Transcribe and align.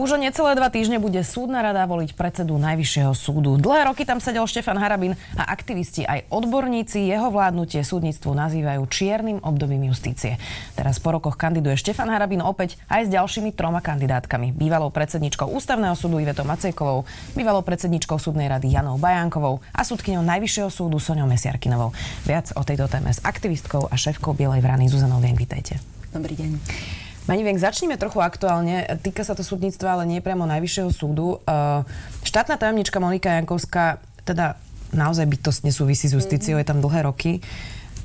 Už 0.00 0.16
o 0.16 0.18
necelé 0.18 0.56
dva 0.56 0.72
týždne 0.72 0.96
bude 0.96 1.20
súdna 1.20 1.60
rada 1.60 1.84
voliť 1.84 2.16
predsedu 2.16 2.56
Najvyššieho 2.56 3.12
súdu. 3.12 3.60
Dlhé 3.60 3.84
roky 3.84 4.08
tam 4.08 4.16
sedel 4.16 4.48
Štefan 4.48 4.80
Harabin 4.80 5.12
a 5.36 5.52
aktivisti 5.52 6.08
aj 6.08 6.24
odborníci 6.32 7.04
jeho 7.04 7.28
vládnutie 7.28 7.84
súdnictvu 7.84 8.32
nazývajú 8.32 8.80
čiernym 8.88 9.44
obdobím 9.44 9.92
justície. 9.92 10.40
Teraz 10.72 10.96
po 10.96 11.12
rokoch 11.12 11.36
kandiduje 11.36 11.76
Štefan 11.76 12.08
Harabin 12.08 12.40
opäť 12.40 12.80
aj 12.88 13.12
s 13.12 13.12
ďalšími 13.12 13.52
troma 13.52 13.84
kandidátkami. 13.84 14.56
Bývalou 14.56 14.88
predsedničkou 14.88 15.52
Ústavného 15.52 15.92
súdu 15.92 16.16
Ivetou 16.16 16.48
Macejkovou, 16.48 17.04
bývalou 17.36 17.60
predsedničkou 17.60 18.16
súdnej 18.16 18.48
rady 18.48 18.72
Janou 18.72 18.96
Bajánkovou 18.96 19.60
a 19.76 19.84
súdkyňou 19.84 20.24
Najvyššieho 20.24 20.72
súdu 20.72 20.96
Soňou 20.96 21.28
Mesiarkinovou. 21.28 21.92
Viac 22.24 22.56
o 22.56 22.64
tejto 22.64 22.88
téme 22.88 23.12
s 23.12 23.20
aktivistkou 23.20 23.92
a 23.92 24.00
šéfkou 24.00 24.32
Bielej 24.32 24.64
vrany 24.64 24.88
Zuzanou 24.88 25.20
Vien. 25.20 25.36
Dobrý 26.16 26.40
deň. 26.40 26.56
Pani 27.30 27.46
Venk, 27.46 27.62
začneme 27.62 27.94
trochu 27.94 28.18
aktuálne. 28.18 28.90
Týka 29.06 29.22
sa 29.22 29.38
to 29.38 29.46
súdnictva, 29.46 29.94
ale 29.94 30.02
nie 30.02 30.18
priamo 30.18 30.50
Najvyššieho 30.50 30.90
súdu. 30.90 31.38
Uh, 31.46 31.86
štátna 32.26 32.58
tajomnička 32.58 32.98
Monika 32.98 33.30
Jankovská, 33.38 34.02
teda 34.26 34.58
naozaj 34.90 35.30
bytostne 35.30 35.70
súvisí 35.70 36.10
s 36.10 36.18
justíciou, 36.18 36.58
mm. 36.58 36.66
je 36.66 36.66
tam 36.66 36.82
dlhé 36.82 37.06
roky. 37.06 37.38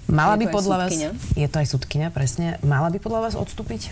Mala 0.05 0.37
je 0.37 0.45
by 0.45 0.53
podľa 0.53 0.77
vás... 0.77 0.93
Je 1.33 1.47
to 1.49 1.57
aj 1.57 1.67
súdkynia, 1.73 2.13
presne. 2.13 2.61
Mala 2.61 2.93
by 2.93 3.01
podľa 3.01 3.25
vás 3.25 3.33
odstúpiť? 3.33 3.89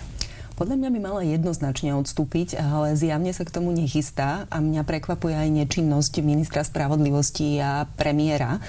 Podľa 0.53 0.75
mňa 0.77 0.89
by 0.93 0.99
mala 1.01 1.21
jednoznačne 1.25 1.97
odstúpiť, 1.97 2.61
ale 2.61 2.93
zjavne 2.93 3.33
sa 3.33 3.41
k 3.41 3.53
tomu 3.53 3.73
nechystá 3.73 4.45
a 4.53 4.61
mňa 4.61 4.85
prekvapuje 4.85 5.33
aj 5.33 5.49
nečinnosť 5.49 6.13
ministra 6.21 6.61
spravodlivosti 6.61 7.57
a 7.57 7.89
premiéra. 7.97 8.61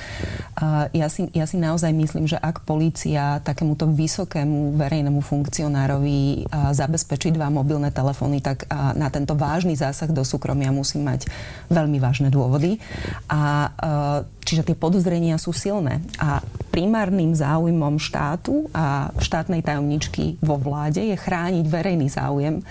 A 0.56 0.88
ja, 0.96 1.12
si, 1.12 1.28
ja 1.36 1.44
si 1.44 1.60
naozaj 1.60 1.92
myslím, 1.92 2.24
že 2.24 2.40
ak 2.40 2.64
polícia 2.64 3.44
takémuto 3.44 3.84
vysokému 3.84 4.80
verejnému 4.80 5.20
funkcionárovi 5.20 6.48
zabezpečí 6.72 7.36
dva 7.36 7.52
mobilné 7.52 7.92
telefóny, 7.92 8.40
tak 8.40 8.64
na 8.96 9.12
tento 9.12 9.36
vážny 9.36 9.76
zásah 9.76 10.08
do 10.08 10.24
súkromia 10.24 10.72
musí 10.72 10.96
mať 10.96 11.28
veľmi 11.68 12.00
vážne 12.00 12.32
dôvody. 12.32 12.80
A 13.28 13.68
Čiže 14.44 14.70
tie 14.70 14.76
podozrenia 14.76 15.40
sú 15.40 15.56
silné. 15.56 16.04
A 16.20 16.44
primárnym 16.68 17.32
záujmom 17.32 17.96
štátu 17.96 18.68
a 18.76 19.08
štátnej 19.16 19.64
tajomničky 19.64 20.36
vo 20.44 20.60
vláde 20.60 21.00
je 21.00 21.16
chrániť 21.16 21.64
verejný 21.84 22.08
záujem. 22.08 22.64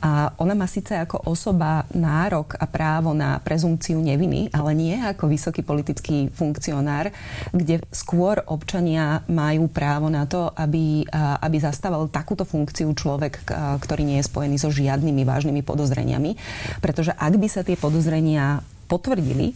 A 0.00 0.32
ona 0.40 0.56
má 0.56 0.64
síce 0.64 0.96
ako 0.96 1.28
osoba 1.28 1.84
nárok 1.92 2.56
a 2.56 2.64
právo 2.64 3.12
na 3.12 3.36
prezumciu 3.44 4.00
neviny, 4.00 4.48
ale 4.48 4.72
nie 4.72 4.96
ako 4.96 5.28
vysoký 5.28 5.60
politický 5.60 6.32
funkcionár, 6.32 7.12
kde 7.52 7.84
skôr 7.92 8.40
občania 8.48 9.20
majú 9.28 9.68
právo 9.68 10.08
na 10.08 10.24
to, 10.24 10.48
aby, 10.56 11.04
aby 11.44 11.56
zastával 11.60 12.08
takúto 12.08 12.48
funkciu 12.48 12.88
človek, 12.96 13.44
ktorý 13.84 14.08
nie 14.08 14.16
je 14.24 14.28
spojený 14.32 14.56
so 14.56 14.72
žiadnymi 14.72 15.28
vážnymi 15.28 15.60
podozreniami. 15.60 16.40
Pretože 16.80 17.12
ak 17.12 17.36
by 17.36 17.48
sa 17.52 17.60
tie 17.60 17.76
podozrenia 17.76 18.64
potvrdili, 18.86 19.52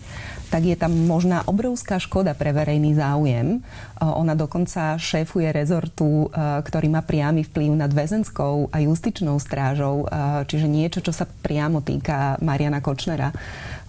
tak 0.50 0.67
je 0.67 0.75
tam 0.75 0.91
možná 1.06 1.47
obrovská 1.47 2.03
škoda 2.03 2.34
pre 2.34 2.50
verejný 2.50 2.98
záujem. 2.98 3.62
Ona 4.03 4.34
dokonca 4.34 4.98
šéfuje 4.98 5.55
rezortu, 5.55 6.27
ktorý 6.34 6.91
má 6.91 7.06
priamy 7.06 7.47
vplyv 7.47 7.78
nad 7.78 7.95
väzenskou 7.95 8.67
a 8.75 8.83
justičnou 8.83 9.39
strážou, 9.39 10.11
čiže 10.51 10.67
niečo, 10.67 10.98
čo 11.01 11.14
sa 11.14 11.31
priamo 11.31 11.86
týka 11.86 12.42
Mariana 12.42 12.83
Kočnera 12.83 13.31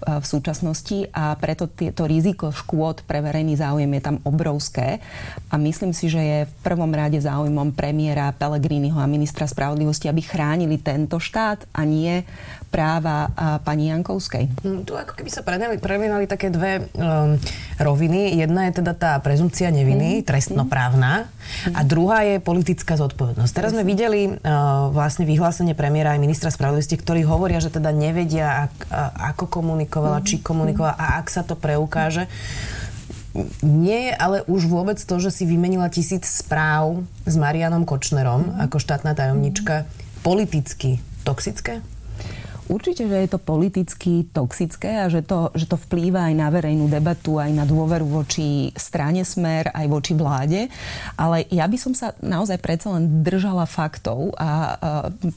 v 0.01 0.25
súčasnosti 0.25 1.07
a 1.13 1.37
preto 1.37 1.69
to 1.69 2.03
riziko 2.09 2.49
škôd 2.49 3.05
pre 3.05 3.21
verejný 3.21 3.53
záujem 3.57 3.91
je 3.97 4.01
tam 4.01 4.17
obrovské 4.25 4.97
a 5.53 5.55
myslím 5.61 5.93
si, 5.93 6.09
že 6.09 6.21
je 6.21 6.39
v 6.49 6.53
prvom 6.65 6.89
rade 6.89 7.21
záujmom 7.21 7.77
premiéra 7.77 8.33
Pellegriniho 8.33 8.97
a 8.97 9.05
ministra 9.05 9.45
spravodlivosti, 9.45 10.09
aby 10.09 10.21
chránili 10.25 10.81
tento 10.81 11.21
štát 11.21 11.69
a 11.71 11.81
nie 11.85 12.25
práva 12.71 13.27
pani 13.67 13.91
Jankovskej. 13.91 14.47
Hm, 14.63 14.87
tu 14.87 14.95
ako 14.95 15.19
keby 15.19 15.27
sa 15.27 15.43
prelinali 15.43 16.23
také 16.23 16.47
dve 16.47 16.87
um, 16.95 17.35
roviny. 17.75 18.39
Jedna 18.39 18.71
je 18.71 18.79
teda 18.79 18.95
tá 18.95 19.11
prezumcia 19.19 19.67
neviny, 19.67 20.23
mm. 20.23 20.25
trestnoprávna 20.25 21.27
mm. 21.27 21.75
a 21.75 21.79
druhá 21.83 22.23
je 22.23 22.39
politická 22.39 22.95
zodpovednosť. 22.95 23.51
Teraz 23.51 23.75
sme 23.75 23.83
videli 23.83 24.31
uh, 24.31 24.87
vlastne 24.87 25.27
vyhlásenie 25.27 25.75
premiéra 25.75 26.15
aj 26.15 26.23
ministra 26.23 26.47
spravodlivosti, 26.47 26.95
ktorí 26.95 27.27
hovoria, 27.27 27.59
že 27.59 27.75
teda 27.75 27.91
nevedia, 27.91 28.71
ak, 28.71 28.73
ako 29.35 29.43
komunikovala, 29.91 30.23
mm. 30.23 30.25
či 30.25 30.35
komunikovala 30.39 30.95
a 30.95 31.19
ak 31.19 31.27
sa 31.27 31.43
to 31.43 31.59
preukáže. 31.59 32.31
Nie 33.63 34.11
je 34.11 34.13
ale 34.15 34.37
už 34.47 34.67
vôbec 34.67 34.99
to, 34.99 35.15
že 35.19 35.31
si 35.31 35.43
vymenila 35.43 35.87
tisíc 35.91 36.27
správ 36.27 37.03
s 37.27 37.35
Marianom 37.35 37.83
Kočnerom 37.83 38.55
mm. 38.55 38.71
ako 38.71 38.79
štátna 38.79 39.11
tajomnička 39.11 39.83
politicky 40.23 41.03
toxické? 41.27 41.83
Určite, 42.71 43.03
že 43.03 43.17
je 43.19 43.29
to 43.29 43.39
politicky 43.43 44.23
toxické 44.31 45.03
a 45.03 45.11
že 45.11 45.27
to, 45.27 45.51
že 45.51 45.67
to 45.67 45.75
vplýva 45.75 46.31
aj 46.31 46.35
na 46.39 46.47
verejnú 46.47 46.87
debatu, 46.87 47.35
aj 47.35 47.51
na 47.51 47.67
dôveru 47.67 48.07
voči 48.07 48.71
strane 48.79 49.27
Smer, 49.27 49.67
aj 49.75 49.91
voči 49.91 50.15
vláde. 50.15 50.71
Ale 51.19 51.43
ja 51.51 51.67
by 51.67 51.75
som 51.75 51.91
sa 51.91 52.15
naozaj 52.23 52.63
predsa 52.63 52.95
len 52.95 53.27
držala 53.27 53.67
faktov 53.67 54.31
a, 54.39 54.39
a 54.39 54.51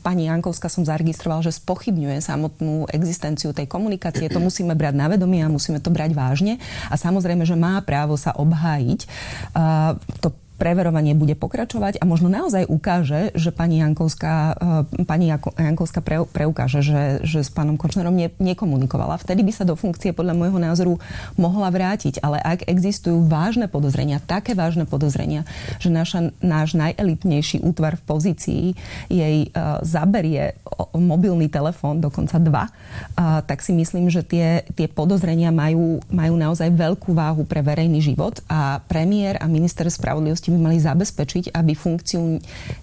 pani 0.07 0.31
Jankovská 0.31 0.71
som 0.71 0.87
zaregistroval, 0.87 1.43
že 1.43 1.59
spochybňuje 1.59 2.23
samotnú 2.23 2.87
existenciu 2.95 3.51
tej 3.51 3.67
komunikácie. 3.67 4.31
To 4.31 4.39
musíme 4.39 4.79
brať 4.79 4.95
na 4.95 5.11
vedomie 5.11 5.43
a 5.43 5.51
musíme 5.51 5.83
to 5.83 5.91
brať 5.91 6.15
vážne. 6.15 6.63
A 6.87 6.95
samozrejme, 6.95 7.43
že 7.43 7.59
má 7.59 7.83
právo 7.83 8.15
sa 8.15 8.31
obhájiť. 8.39 9.11
A 9.59 9.99
to 10.23 10.31
preverovanie 10.55 11.19
bude 11.19 11.35
pokračovať 11.35 11.99
a 11.99 12.05
možno 12.07 12.31
naozaj 12.31 12.67
ukáže, 12.71 13.35
že 13.35 13.51
pani 13.51 13.83
Jankovská, 13.83 14.35
eh, 14.55 15.05
pani 15.05 15.31
Jankovská 15.31 16.01
pre, 16.01 16.23
preukáže, 16.25 16.81
že, 16.81 17.03
že 17.27 17.43
s 17.43 17.51
pánom 17.51 17.75
Kočnerom 17.75 18.15
ne, 18.15 18.31
nekomunikovala. 18.39 19.19
Vtedy 19.19 19.43
by 19.43 19.53
sa 19.53 19.65
do 19.67 19.75
funkcie 19.75 20.15
podľa 20.15 20.35
môjho 20.39 20.59
názoru 20.63 20.95
mohla 21.35 21.69
vrátiť. 21.71 22.23
Ale 22.23 22.39
ak 22.39 22.67
existujú 22.71 23.27
vážne 23.27 23.67
podozrenia, 23.67 24.23
také 24.23 24.55
vážne 24.55 24.87
podozrenia, 24.87 25.43
že 25.83 25.91
naša, 25.91 26.31
náš 26.39 26.79
najelitnejší 26.79 27.63
útvar 27.63 27.99
v 27.99 28.07
pozícii 28.07 28.65
jej 29.11 29.51
uh, 29.51 29.81
zaberie 29.83 30.57
mobilný 30.95 31.51
telefón, 31.51 32.01
dokonca 32.01 32.37
dva, 32.41 32.65
uh, 32.71 33.43
tak 33.45 33.61
si 33.61 33.75
myslím, 33.75 34.09
že 34.09 34.25
tie, 34.25 34.65
tie 34.75 34.87
podozrenia 34.91 35.55
majú, 35.55 36.01
majú 36.09 36.35
naozaj 36.35 36.73
veľkú 36.73 37.13
váhu 37.13 37.43
pre 37.45 37.61
verejný 37.61 38.01
život 38.01 38.41
a 38.51 38.81
premiér 38.85 39.41
a 39.41 39.47
minister 39.47 39.87
spravodlivosti 39.89 40.44
spoločnosti 40.45 40.53
by 40.53 40.59
mali 40.61 40.79
zabezpečiť, 40.81 41.45
aby, 41.57 41.73
funkciu 41.73 42.23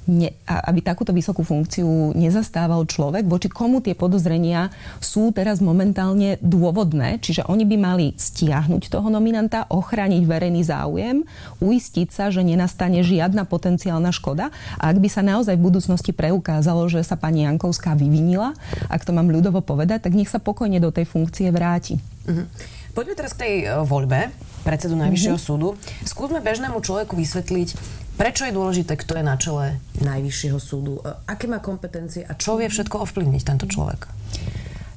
ne, 0.09 0.29
aby 0.49 0.79
takúto 0.81 1.13
vysokú 1.13 1.45
funkciu 1.45 2.17
nezastával 2.17 2.89
človek, 2.89 3.29
voči 3.29 3.49
komu 3.53 3.85
tie 3.85 3.93
podozrenia 3.93 4.73
sú 4.97 5.29
teraz 5.29 5.61
momentálne 5.61 6.41
dôvodné. 6.41 7.21
Čiže 7.21 7.45
oni 7.45 7.63
by 7.69 7.77
mali 7.77 8.05
stiahnuť 8.17 8.89
toho 8.89 9.07
nominanta, 9.13 9.69
ochrániť 9.69 10.23
verejný 10.25 10.65
záujem, 10.65 11.21
uistiť 11.61 12.09
sa, 12.09 12.33
že 12.33 12.41
nenastane 12.41 13.05
žiadna 13.05 13.45
potenciálna 13.45 14.09
škoda. 14.09 14.49
A 14.81 14.89
ak 14.89 14.97
by 14.97 15.09
sa 15.11 15.21
naozaj 15.21 15.55
v 15.57 15.65
budúcnosti 15.69 16.11
preukázalo, 16.15 16.89
že 16.89 17.05
sa 17.05 17.13
pani 17.19 17.45
Jankovská 17.45 17.93
vyvinila, 17.93 18.57
ak 18.89 19.05
to 19.05 19.13
mám 19.13 19.29
ľudovo 19.29 19.61
povedať, 19.61 20.09
tak 20.09 20.17
nech 20.17 20.31
sa 20.31 20.41
pokojne 20.41 20.81
do 20.81 20.89
tej 20.89 21.05
funkcie 21.05 21.53
vráti. 21.53 22.01
Uh-huh. 22.25 22.45
Poďme 22.91 23.15
teraz 23.15 23.31
k 23.37 23.41
tej 23.45 23.53
e, 23.63 23.65
voľbe 23.87 24.50
predsedu 24.61 24.95
Najvyššieho 24.97 25.37
mm-hmm. 25.37 25.57
súdu. 25.57 25.77
Skúsme 26.05 26.39
bežnému 26.41 26.79
človeku 26.81 27.17
vysvetliť, 27.17 27.69
prečo 28.15 28.45
je 28.45 28.53
dôležité, 28.53 28.93
kto 28.97 29.17
je 29.17 29.23
na 29.25 29.35
čele 29.35 29.81
Najvyššieho 30.01 30.59
súdu, 30.61 31.01
e, 31.01 31.13
aké 31.25 31.49
má 31.49 31.59
kompetencie 31.59 32.21
a 32.21 32.37
čo 32.37 32.57
vie 32.61 32.69
všetko 32.69 33.01
ovplyvniť 33.03 33.41
tento 33.41 33.65
človek. 33.65 34.05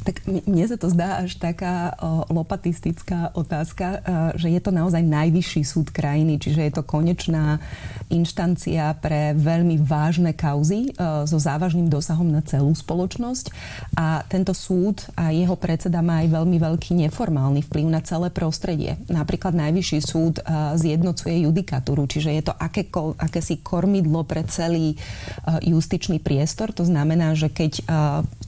Tak 0.05 0.29
mne 0.29 0.65
sa 0.69 0.77
to 0.77 0.93
zdá 0.93 1.25
až 1.25 1.41
taká 1.41 1.97
lopatistická 2.29 3.33
otázka, 3.33 3.87
a, 3.89 3.99
že 4.37 4.53
je 4.53 4.61
to 4.61 4.69
naozaj 4.69 5.01
najvyšší 5.01 5.65
súd 5.65 5.89
krajiny, 5.89 6.37
čiže 6.37 6.61
je 6.61 6.73
to 6.77 6.85
konečná 6.85 7.56
inštancia 8.12 8.93
pre 9.01 9.33
veľmi 9.33 9.81
vážne 9.81 10.37
kauzy 10.37 10.93
a, 11.01 11.25
so 11.25 11.41
závažným 11.41 11.89
dosahom 11.89 12.29
na 12.29 12.45
celú 12.45 12.77
spoločnosť. 12.77 13.49
A 13.97 14.29
tento 14.29 14.53
súd 14.53 15.09
a 15.17 15.33
jeho 15.33 15.56
predseda 15.56 16.05
má 16.05 16.21
aj 16.21 16.37
veľmi 16.37 16.61
veľký 16.61 17.00
neformálny 17.09 17.65
vplyv 17.65 17.87
na 17.89 18.05
celé 18.05 18.29
prostredie. 18.29 19.00
Napríklad 19.09 19.57
najvyšší 19.57 19.99
súd 20.05 20.45
a, 20.45 20.77
zjednocuje 20.77 21.49
judikatúru, 21.49 22.05
čiže 22.05 22.29
je 22.29 22.43
to 22.45 22.53
akéko, 22.53 23.17
akési 23.17 23.65
kormidlo 23.65 24.21
pre 24.29 24.45
celý 24.45 25.00
justičný 25.65 26.21
priestor. 26.21 26.77
To 26.77 26.85
znamená, 26.85 27.33
že 27.33 27.49
keď 27.49 27.81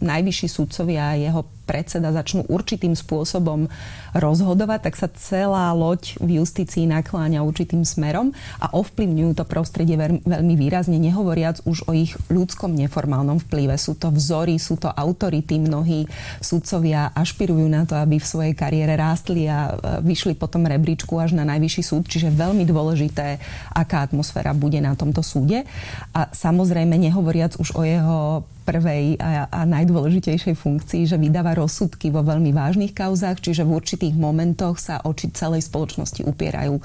najvyšší 0.04 0.48
súdcovia 0.52 1.14
a 1.14 1.16
jeho 1.16 1.45
help 1.46 1.55
predseda 1.66 2.14
začnú 2.14 2.46
určitým 2.46 2.94
spôsobom 2.94 3.66
rozhodovať, 4.14 4.88
tak 4.88 4.94
sa 4.94 5.10
celá 5.10 5.74
loď 5.74 6.16
v 6.22 6.40
justícii 6.40 6.86
nakláňa 6.86 7.42
určitým 7.42 7.82
smerom 7.82 8.32
a 8.62 8.70
ovplyvňujú 8.72 9.32
to 9.36 9.44
prostredie 9.44 9.98
veľmi 9.98 10.54
výrazne, 10.54 10.96
nehovoriac 10.96 11.66
už 11.66 11.90
o 11.90 11.92
ich 11.92 12.14
ľudskom 12.30 12.72
neformálnom 12.72 13.42
vplyve. 13.50 13.74
Sú 13.76 13.98
to 13.98 14.14
vzory, 14.14 14.56
sú 14.62 14.78
to 14.78 14.88
autority, 14.88 15.58
mnohí 15.58 16.06
sudcovia 16.38 17.10
ašpirujú 17.12 17.66
na 17.66 17.82
to, 17.82 17.98
aby 17.98 18.22
v 18.22 18.30
svojej 18.30 18.54
kariére 18.54 18.94
rástli 18.94 19.50
a 19.50 19.74
e, 19.74 20.06
vyšli 20.06 20.38
potom 20.38 20.64
rebríčku 20.64 21.18
až 21.18 21.34
na 21.34 21.42
najvyšší 21.42 21.82
súd, 21.82 22.04
čiže 22.06 22.30
veľmi 22.30 22.62
dôležité, 22.62 23.42
aká 23.74 24.06
atmosféra 24.06 24.54
bude 24.54 24.78
na 24.78 24.94
tomto 24.94 25.20
súde. 25.20 25.66
A 26.14 26.30
samozrejme, 26.30 26.94
nehovoriac 26.94 27.58
už 27.58 27.74
o 27.74 27.82
jeho 27.82 28.46
prvej 28.66 29.16
a, 29.22 29.46
a 29.46 29.60
najdôležitejšej 29.62 30.54
funkcii, 30.58 31.02
že 31.06 31.16
vydáva 31.16 31.55
rozsudky 31.56 32.12
vo 32.12 32.20
veľmi 32.20 32.52
vážnych 32.52 32.92
kauzách, 32.92 33.40
čiže 33.40 33.64
v 33.64 33.74
určitých 33.80 34.14
momentoch 34.14 34.76
sa 34.76 35.00
oči 35.00 35.32
celej 35.32 35.64
spoločnosti 35.64 36.20
upierajú 36.28 36.76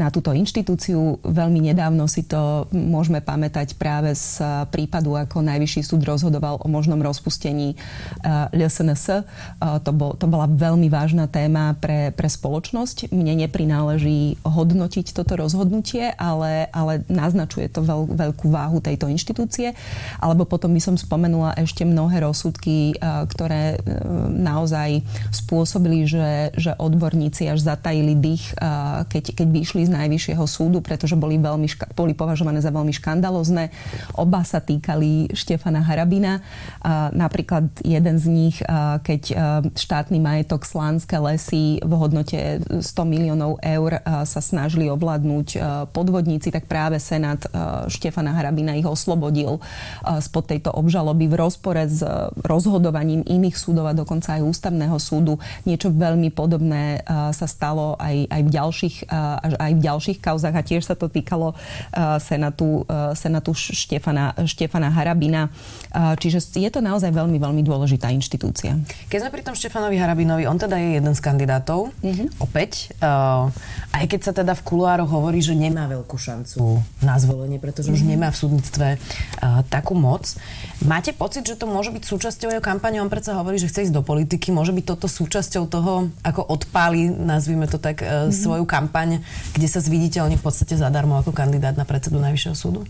na 0.00 0.08
túto 0.08 0.32
inštitúciu. 0.32 1.20
Veľmi 1.20 1.60
nedávno 1.60 2.08
si 2.08 2.24
to 2.24 2.64
môžeme 2.72 3.20
pamätať 3.20 3.76
práve 3.76 4.16
z 4.16 4.40
prípadu, 4.72 5.20
ako 5.20 5.44
Najvyšší 5.44 5.84
súd 5.84 6.08
rozhodoval 6.08 6.64
o 6.64 6.66
možnom 6.72 6.96
rozpustení 7.04 7.76
uh, 7.76 8.48
LSNS. 8.56 9.04
Uh, 9.60 9.76
to, 9.84 9.92
bol, 9.92 10.16
to 10.16 10.24
bola 10.24 10.48
veľmi 10.48 10.88
vážna 10.88 11.28
téma 11.28 11.76
pre, 11.76 12.08
pre 12.16 12.32
spoločnosť. 12.32 13.12
Mne 13.12 13.44
neprináleží 13.44 14.40
hodnotiť 14.48 15.12
toto 15.12 15.36
rozhodnutie, 15.36 16.08
ale, 16.16 16.72
ale 16.72 17.04
naznačuje 17.12 17.68
to 17.68 17.84
veľ, 17.84 18.08
veľkú 18.16 18.48
váhu 18.48 18.80
tejto 18.80 19.12
inštitúcie. 19.12 19.76
Alebo 20.24 20.48
potom 20.48 20.72
by 20.72 20.80
som 20.80 20.96
spomenul 20.96 21.34
spomenula 21.34 21.58
ešte 21.58 21.82
mnohé 21.82 22.22
rozsudky, 22.22 22.94
ktoré 23.02 23.74
e, 23.74 23.78
naozaj 24.30 25.02
spôsobili, 25.34 26.06
že, 26.06 26.54
že 26.54 26.70
odborníci 26.78 27.50
až 27.50 27.66
zatajili 27.66 28.14
dých, 28.14 28.54
keď, 29.10 29.34
keď 29.34 29.48
vyšli 29.50 29.82
z 29.88 29.90
Najvyššieho 29.90 30.44
súdu, 30.46 30.78
pretože 30.78 31.18
boli, 31.18 31.34
veľmi, 31.42 31.66
boli 31.98 32.14
považované 32.14 32.62
za 32.62 32.70
veľmi 32.70 32.94
škandalozne. 32.94 33.74
Oba 34.14 34.46
sa 34.46 34.62
týkali 34.62 35.34
Štefana 35.34 35.82
Harabina. 35.82 36.38
Napríklad 37.10 37.66
jeden 37.82 38.16
z 38.22 38.26
nich, 38.30 38.56
keď 39.02 39.22
štátny 39.74 40.22
majetok 40.22 40.62
Slánske 40.62 41.18
lesy 41.18 41.82
v 41.82 41.92
hodnote 41.98 42.62
100 42.78 42.84
miliónov 43.02 43.58
eur 43.58 43.98
sa 44.06 44.38
snažili 44.38 44.86
ovládnuť 44.86 45.58
podvodníci, 45.90 46.54
tak 46.54 46.70
práve 46.70 47.02
Senát 47.02 47.42
Štefana 47.90 48.38
Harabina 48.38 48.78
ich 48.78 48.86
oslobodil 48.86 49.58
spod 50.22 50.46
tejto 50.46 50.70
obžaloby 50.70 51.24
by 51.24 51.32
v 51.32 51.40
rozpore 51.40 51.82
s 51.88 52.04
rozhodovaním 52.44 53.24
iných 53.24 53.56
súdov 53.56 53.88
a 53.88 53.96
dokonca 54.04 54.36
aj 54.36 54.44
ústavného 54.44 55.00
súdu. 55.00 55.40
Niečo 55.64 55.88
veľmi 55.88 56.28
podobné 56.28 57.00
sa 57.08 57.48
stalo 57.48 57.96
aj, 57.96 58.28
aj, 58.28 58.42
v, 58.44 58.50
ďalších, 58.52 58.96
aj 59.56 59.72
v 59.72 59.80
ďalších 59.80 60.18
kauzach 60.20 60.52
a 60.52 60.60
tiež 60.60 60.84
sa 60.84 60.92
to 60.92 61.08
týkalo 61.08 61.56
senátu, 62.20 62.84
senátu 63.16 63.56
Štefana, 63.56 64.36
Štefana 64.44 64.92
Harabina. 64.92 65.48
Čiže 65.94 66.60
je 66.60 66.68
to 66.68 66.84
naozaj 66.84 67.08
veľmi, 67.08 67.40
veľmi 67.40 67.62
dôležitá 67.64 68.12
inštitúcia. 68.12 68.76
Keď 69.08 69.18
sme 69.24 69.30
pri 69.32 69.42
tom 69.46 69.54
Štefanovi 69.56 69.96
Harabinovi, 69.96 70.44
on 70.44 70.60
teda 70.60 70.76
je 70.76 71.00
jeden 71.00 71.14
z 71.14 71.20
kandidátov, 71.22 71.94
mm-hmm. 72.02 72.42
opäť. 72.42 72.90
Aj 73.94 74.04
keď 74.10 74.20
sa 74.20 74.32
teda 74.34 74.58
v 74.58 74.62
kuloároch 74.66 75.08
hovorí, 75.08 75.38
že 75.38 75.54
nemá 75.54 75.86
veľkú 75.86 76.18
šancu 76.18 76.82
na 77.00 77.16
zvolenie, 77.22 77.62
pretože 77.62 77.94
mm-hmm. 77.94 78.02
už 78.02 78.10
nemá 78.10 78.28
v 78.34 78.40
súdnictve 78.42 78.88
takú 79.70 79.94
moc. 79.94 80.34
Máte 80.82 81.04
Máte 81.04 81.20
pocit, 81.20 81.44
že 81.44 81.60
to 81.60 81.68
môže 81.68 81.92
byť 81.92 82.00
súčasťou 82.00 82.48
jeho 82.48 82.64
kampane? 82.64 82.96
On 82.96 83.12
predsa 83.12 83.36
hovorí, 83.36 83.60
že 83.60 83.68
chce 83.68 83.84
ísť 83.84 83.93
do 83.94 84.02
politiky. 84.02 84.50
Môže 84.50 84.74
byť 84.74 84.84
toto 84.84 85.06
súčasťou 85.06 85.70
toho, 85.70 86.10
ako 86.26 86.42
odpáli, 86.42 87.06
nazvime 87.06 87.70
to 87.70 87.78
tak, 87.78 88.02
mm-hmm. 88.02 88.34
svoju 88.34 88.66
kampaň, 88.66 89.22
kde 89.54 89.70
sa 89.70 89.78
zviditeľní 89.78 90.34
v 90.34 90.44
podstate 90.44 90.74
zadarmo 90.74 91.14
ako 91.22 91.30
kandidát 91.30 91.78
na 91.78 91.86
predsedu 91.86 92.18
Najvyššieho 92.18 92.56
súdu? 92.58 92.82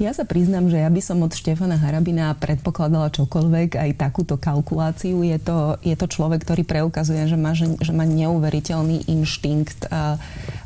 Ja 0.00 0.16
sa 0.16 0.24
priznám, 0.24 0.72
že 0.72 0.80
ja 0.80 0.88
by 0.88 1.02
som 1.04 1.20
od 1.20 1.36
Štefana 1.36 1.76
Harabina 1.76 2.32
predpokladala 2.32 3.12
čokoľvek, 3.12 3.76
aj 3.76 4.00
takúto 4.00 4.40
kalkuláciu. 4.40 5.20
Je 5.20 5.36
to, 5.36 5.76
je 5.84 5.92
to 5.92 6.08
človek, 6.08 6.40
ktorý 6.40 6.64
preukazuje, 6.64 7.28
že 7.28 7.36
má, 7.36 7.52
že, 7.52 7.76
že 7.76 7.92
má 7.92 8.08
neuveriteľný 8.08 9.12
inštinkt 9.12 9.92
uh, 9.92 10.16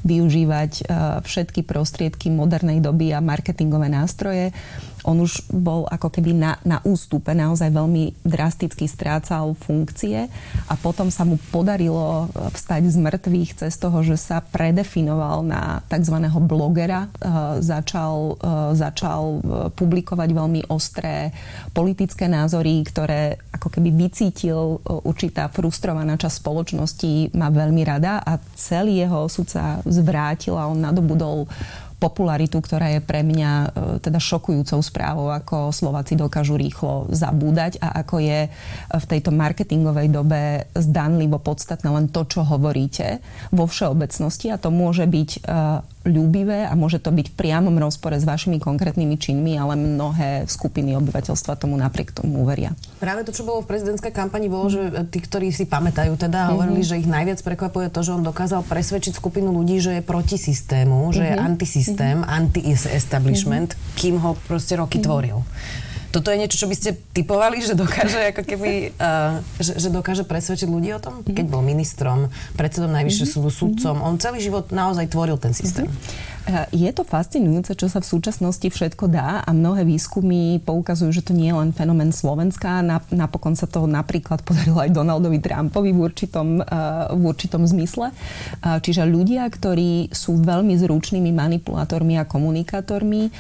využívať 0.07 0.73
uh, 0.87 1.19
všetky 1.27 1.67
prostriedky 1.67 2.31
modernej 2.31 2.79
doby 2.79 3.11
a 3.11 3.19
marketingové 3.19 3.91
nástroje 3.91 4.55
on 5.05 5.21
už 5.21 5.45
bol 5.53 5.85
ako 5.87 6.09
keby 6.09 6.33
na, 6.33 6.57
na 6.65 6.81
ústupe, 6.83 7.37
naozaj 7.37 7.69
veľmi 7.69 8.25
drasticky 8.25 8.89
strácal 8.89 9.53
funkcie 9.53 10.33
a 10.67 10.75
potom 10.81 11.13
sa 11.13 11.29
mu 11.29 11.37
podarilo 11.53 12.27
e, 12.33 12.49
vstať 12.51 12.83
z 12.89 12.97
mŕtvych 12.97 13.51
cez 13.65 13.77
toho, 13.77 14.01
že 14.01 14.17
sa 14.17 14.41
predefinoval 14.41 15.45
na 15.45 15.85
tzv. 15.93 16.17
blogera, 16.49 17.07
e, 17.07 17.09
začal, 17.61 18.41
e, 18.41 18.75
začal 18.75 19.23
publikovať 19.77 20.29
veľmi 20.33 20.61
ostré 20.73 21.31
politické 21.77 22.25
názory, 22.27 22.81
ktoré 22.89 23.37
ako 23.53 23.69
keby 23.69 23.93
vycítil 23.93 24.81
určitá 24.85 25.53
frustrovaná 25.53 26.17
časť 26.17 26.41
spoločnosti, 26.41 27.37
má 27.37 27.53
veľmi 27.53 27.83
rada 27.85 28.25
a 28.25 28.41
celý 28.57 29.05
jeho 29.05 29.29
osud 29.29 29.47
sa 29.47 29.85
zvrátil 29.85 30.57
a 30.57 30.69
on 30.71 30.81
nadobudol 30.81 31.47
popularitu, 31.99 32.61
ktorá 32.61 32.93
je 32.93 33.01
pre 33.01 33.25
mňa 33.25 33.51
e, 33.51 33.69
teda 34.03 34.19
šokujúcou 34.21 34.81
správou, 34.85 35.31
ako 35.31 35.73
Slováci 35.73 36.19
dokážu 36.19 36.59
rýchlo 36.59 37.09
zabúdať 37.09 37.81
a 37.81 38.05
ako 38.05 38.21
je 38.21 38.41
v 38.91 39.05
tejto 39.09 39.31
marketingovej 39.33 40.09
dobe 40.13 40.69
zdanlivo 40.77 41.41
podstatné 41.41 41.89
len 41.89 42.07
to, 42.11 42.27
čo 42.27 42.45
hovoríte 42.45 43.23
vo 43.55 43.65
všeobecnosti 43.65 44.53
a 44.53 44.61
to 44.61 44.69
môže 44.69 45.07
byť 45.07 45.31
e, 45.35 45.41
ľúbivé 46.05 46.69
a 46.69 46.77
môže 46.77 47.01
to 47.01 47.09
byť 47.09 47.33
v 47.33 47.37
priamom 47.37 47.75
rozpore 47.81 48.15
s 48.15 48.29
vašimi 48.29 48.61
konkrétnymi 48.61 49.17
činmi, 49.17 49.57
ale 49.57 49.75
mnohé 49.75 50.45
skupiny 50.45 50.93
obyvateľstva 51.01 51.57
tomu 51.57 51.81
napriek 51.81 52.13
tomu 52.13 52.45
uveria. 52.45 52.77
Práve 53.01 53.25
to, 53.25 53.33
čo 53.33 53.49
bolo 53.49 53.65
v 53.65 53.73
prezidentskej 53.73 54.13
kampani, 54.13 54.53
bolo, 54.53 54.69
že 54.69 55.09
tí, 55.09 55.25
ktorí 55.25 55.49
si 55.51 55.65
pamätajú 55.65 56.15
teda, 56.21 56.53
hovorili, 56.53 56.85
mm-hmm. 56.85 56.97
že 56.97 57.01
ich 57.01 57.09
najviac 57.09 57.41
prekvapuje 57.41 57.89
to, 57.89 58.01
že 58.05 58.15
on 58.15 58.23
dokázal 58.23 58.63
presvedčiť 58.69 59.17
skupinu 59.17 59.51
ľudí, 59.51 59.81
že 59.81 59.99
je 59.99 60.03
proti 60.05 60.37
systému, 60.37 61.11
že 61.11 61.25
mm-hmm. 61.25 61.33
je 61.33 61.43
antisystém, 61.43 62.17
mm-hmm. 62.21 62.37
anti-establishment, 62.39 63.71
mm-hmm. 63.73 63.97
kým 63.97 64.15
ho 64.21 64.37
proste 64.45 64.77
roky 64.77 65.01
mm-hmm. 65.01 65.09
tvoril. 65.09 65.39
Toto 66.15 66.31
je 66.31 66.39
niečo, 66.39 66.63
čo 66.63 66.71
by 66.71 66.79
ste 66.79 66.95
typovali, 67.11 67.59
že 67.59 67.75
dokáže, 67.75 68.31
ako 68.31 68.47
keby, 68.47 68.95
uh, 68.95 69.43
že, 69.59 69.83
že 69.83 69.91
dokáže 69.91 70.23
presvedčiť 70.23 70.71
ľudí 70.71 70.95
o 70.95 71.03
tom? 71.03 71.27
Keď 71.27 71.47
bol 71.51 71.59
ministrom, 71.59 72.31
predsedom 72.55 72.95
Najvyššieho 72.95 73.27
súdu, 73.27 73.51
sudcom, 73.51 73.99
on 73.99 74.15
celý 74.23 74.39
život 74.39 74.71
naozaj 74.71 75.11
tvoril 75.11 75.43
ten 75.43 75.51
systém. 75.51 75.91
Eh, 75.91 76.34
je 76.73 76.91
to 76.93 77.09
fascinujúce, 77.09 77.73
čo 77.73 77.89
sa 77.89 78.05
v 78.05 78.11
súčasnosti 78.11 78.69
všetko 78.69 79.09
dá 79.09 79.41
a 79.41 79.51
mnohé 79.57 79.89
výskumy 79.89 80.61
poukazujú, 80.61 81.09
že 81.09 81.25
to 81.25 81.33
nie 81.33 81.49
je 81.49 81.57
len 81.57 81.73
fenomén 81.73 82.13
Slovenska. 82.13 82.85
Napokon 83.09 83.57
sa 83.57 83.65
to 83.65 83.89
napríklad 83.89 84.45
podarilo 84.45 84.77
aj 84.85 84.93
Donaldovi 84.93 85.41
Trumpovi 85.41 85.97
v 85.97 86.01
určitom, 86.05 86.61
eh, 86.61 86.67
v 87.17 87.23
určitom 87.25 87.65
zmysle. 87.65 88.13
Eh, 88.13 88.79
čiže 88.85 89.09
ľudia, 89.09 89.49
ktorí 89.49 90.13
sú 90.13 90.37
veľmi 90.37 90.77
zručnými 90.77 91.33
manipulátormi 91.33 92.21
a 92.21 92.29
komunikátormi, 92.29 93.33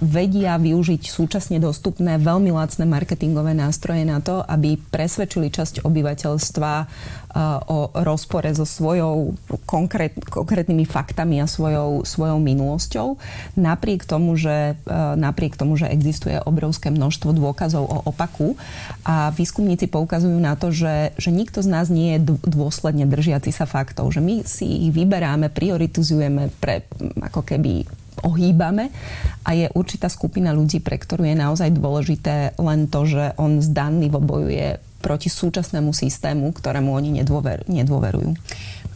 vedia 0.00 0.60
využiť 0.60 1.02
súčasne 1.08 1.56
dostupné 1.58 2.20
veľmi 2.20 2.52
lacné 2.52 2.84
marketingové 2.84 3.56
nástroje 3.56 4.04
na 4.04 4.20
to, 4.20 4.44
aby 4.44 4.76
presvedčili 4.76 5.48
časť 5.48 5.84
obyvateľstva 5.86 6.72
o 7.66 7.90
rozpore 7.92 8.46
so 8.54 8.62
svojou 8.62 9.34
konkrét, 9.66 10.14
konkrétnymi 10.14 10.86
faktami 10.86 11.42
a 11.42 11.50
svojou, 11.50 12.06
svojou 12.06 12.38
minulosťou. 12.38 13.18
Napriek 13.58 14.06
tomu, 14.06 14.38
že, 14.38 14.78
napriek 15.18 15.58
tomu, 15.58 15.74
že 15.74 15.90
existuje 15.90 16.38
obrovské 16.38 16.94
množstvo 16.94 17.34
dôkazov 17.34 17.84
o 17.90 17.98
opaku 18.06 18.54
a 19.02 19.34
výskumníci 19.34 19.90
poukazujú 19.90 20.38
na 20.38 20.54
to, 20.54 20.70
že, 20.70 21.10
že 21.18 21.34
nikto 21.34 21.58
z 21.58 21.68
nás 21.68 21.90
nie 21.90 22.16
je 22.16 22.38
dôsledne 22.46 23.02
držiaci 23.10 23.50
sa 23.50 23.66
faktov, 23.66 24.14
že 24.14 24.22
my 24.22 24.46
si 24.46 24.86
ich 24.86 24.94
vyberáme, 24.94 25.50
prioritizujeme 25.50 26.54
pre 26.62 26.86
ako 27.18 27.42
keby 27.42 27.82
ohýbame 28.22 28.94
a 29.42 29.50
je 29.52 29.66
určitá 29.74 30.06
skupina 30.06 30.54
ľudí, 30.54 30.78
pre 30.78 30.96
ktorú 30.96 31.26
je 31.26 31.36
naozaj 31.36 31.74
dôležité 31.74 32.54
len 32.56 32.86
to, 32.86 33.04
že 33.04 33.34
on 33.36 33.58
zdanlivo 33.58 34.22
bojuje 34.22 34.78
proti 35.04 35.28
súčasnému 35.28 35.92
systému, 35.92 36.48
ktorému 36.56 36.96
oni 36.96 37.20
nedôver, 37.20 37.60
nedôverujú. 37.68 38.32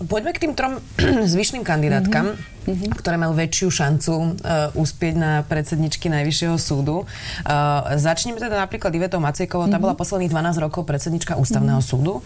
Poďme 0.08 0.32
k 0.32 0.48
tým 0.48 0.52
trom 0.56 0.80
zvyšným 1.36 1.68
kandidátkam. 1.68 2.32
Mm-hmm. 2.32 2.57
Mm-hmm. 2.68 3.00
ktoré 3.00 3.16
majú 3.16 3.32
väčšiu 3.32 3.68
šancu 3.72 4.12
uh, 4.14 4.70
uspieť 4.76 5.14
na 5.16 5.32
predsedničky 5.48 6.12
Najvyššieho 6.12 6.56
súdu. 6.60 7.08
Uh, 7.48 7.96
začneme 7.96 8.36
teda 8.36 8.60
napríklad 8.60 8.92
Ivetou 8.92 9.24
Macejkovou, 9.24 9.66
mm-hmm. 9.66 9.80
tá 9.80 9.80
bola 9.80 9.96
posledných 9.96 10.28
12 10.28 10.64
rokov 10.64 10.84
predsednička 10.84 11.40
Ústavného 11.40 11.80
mm-hmm. 11.80 11.90
súdu. 11.90 12.20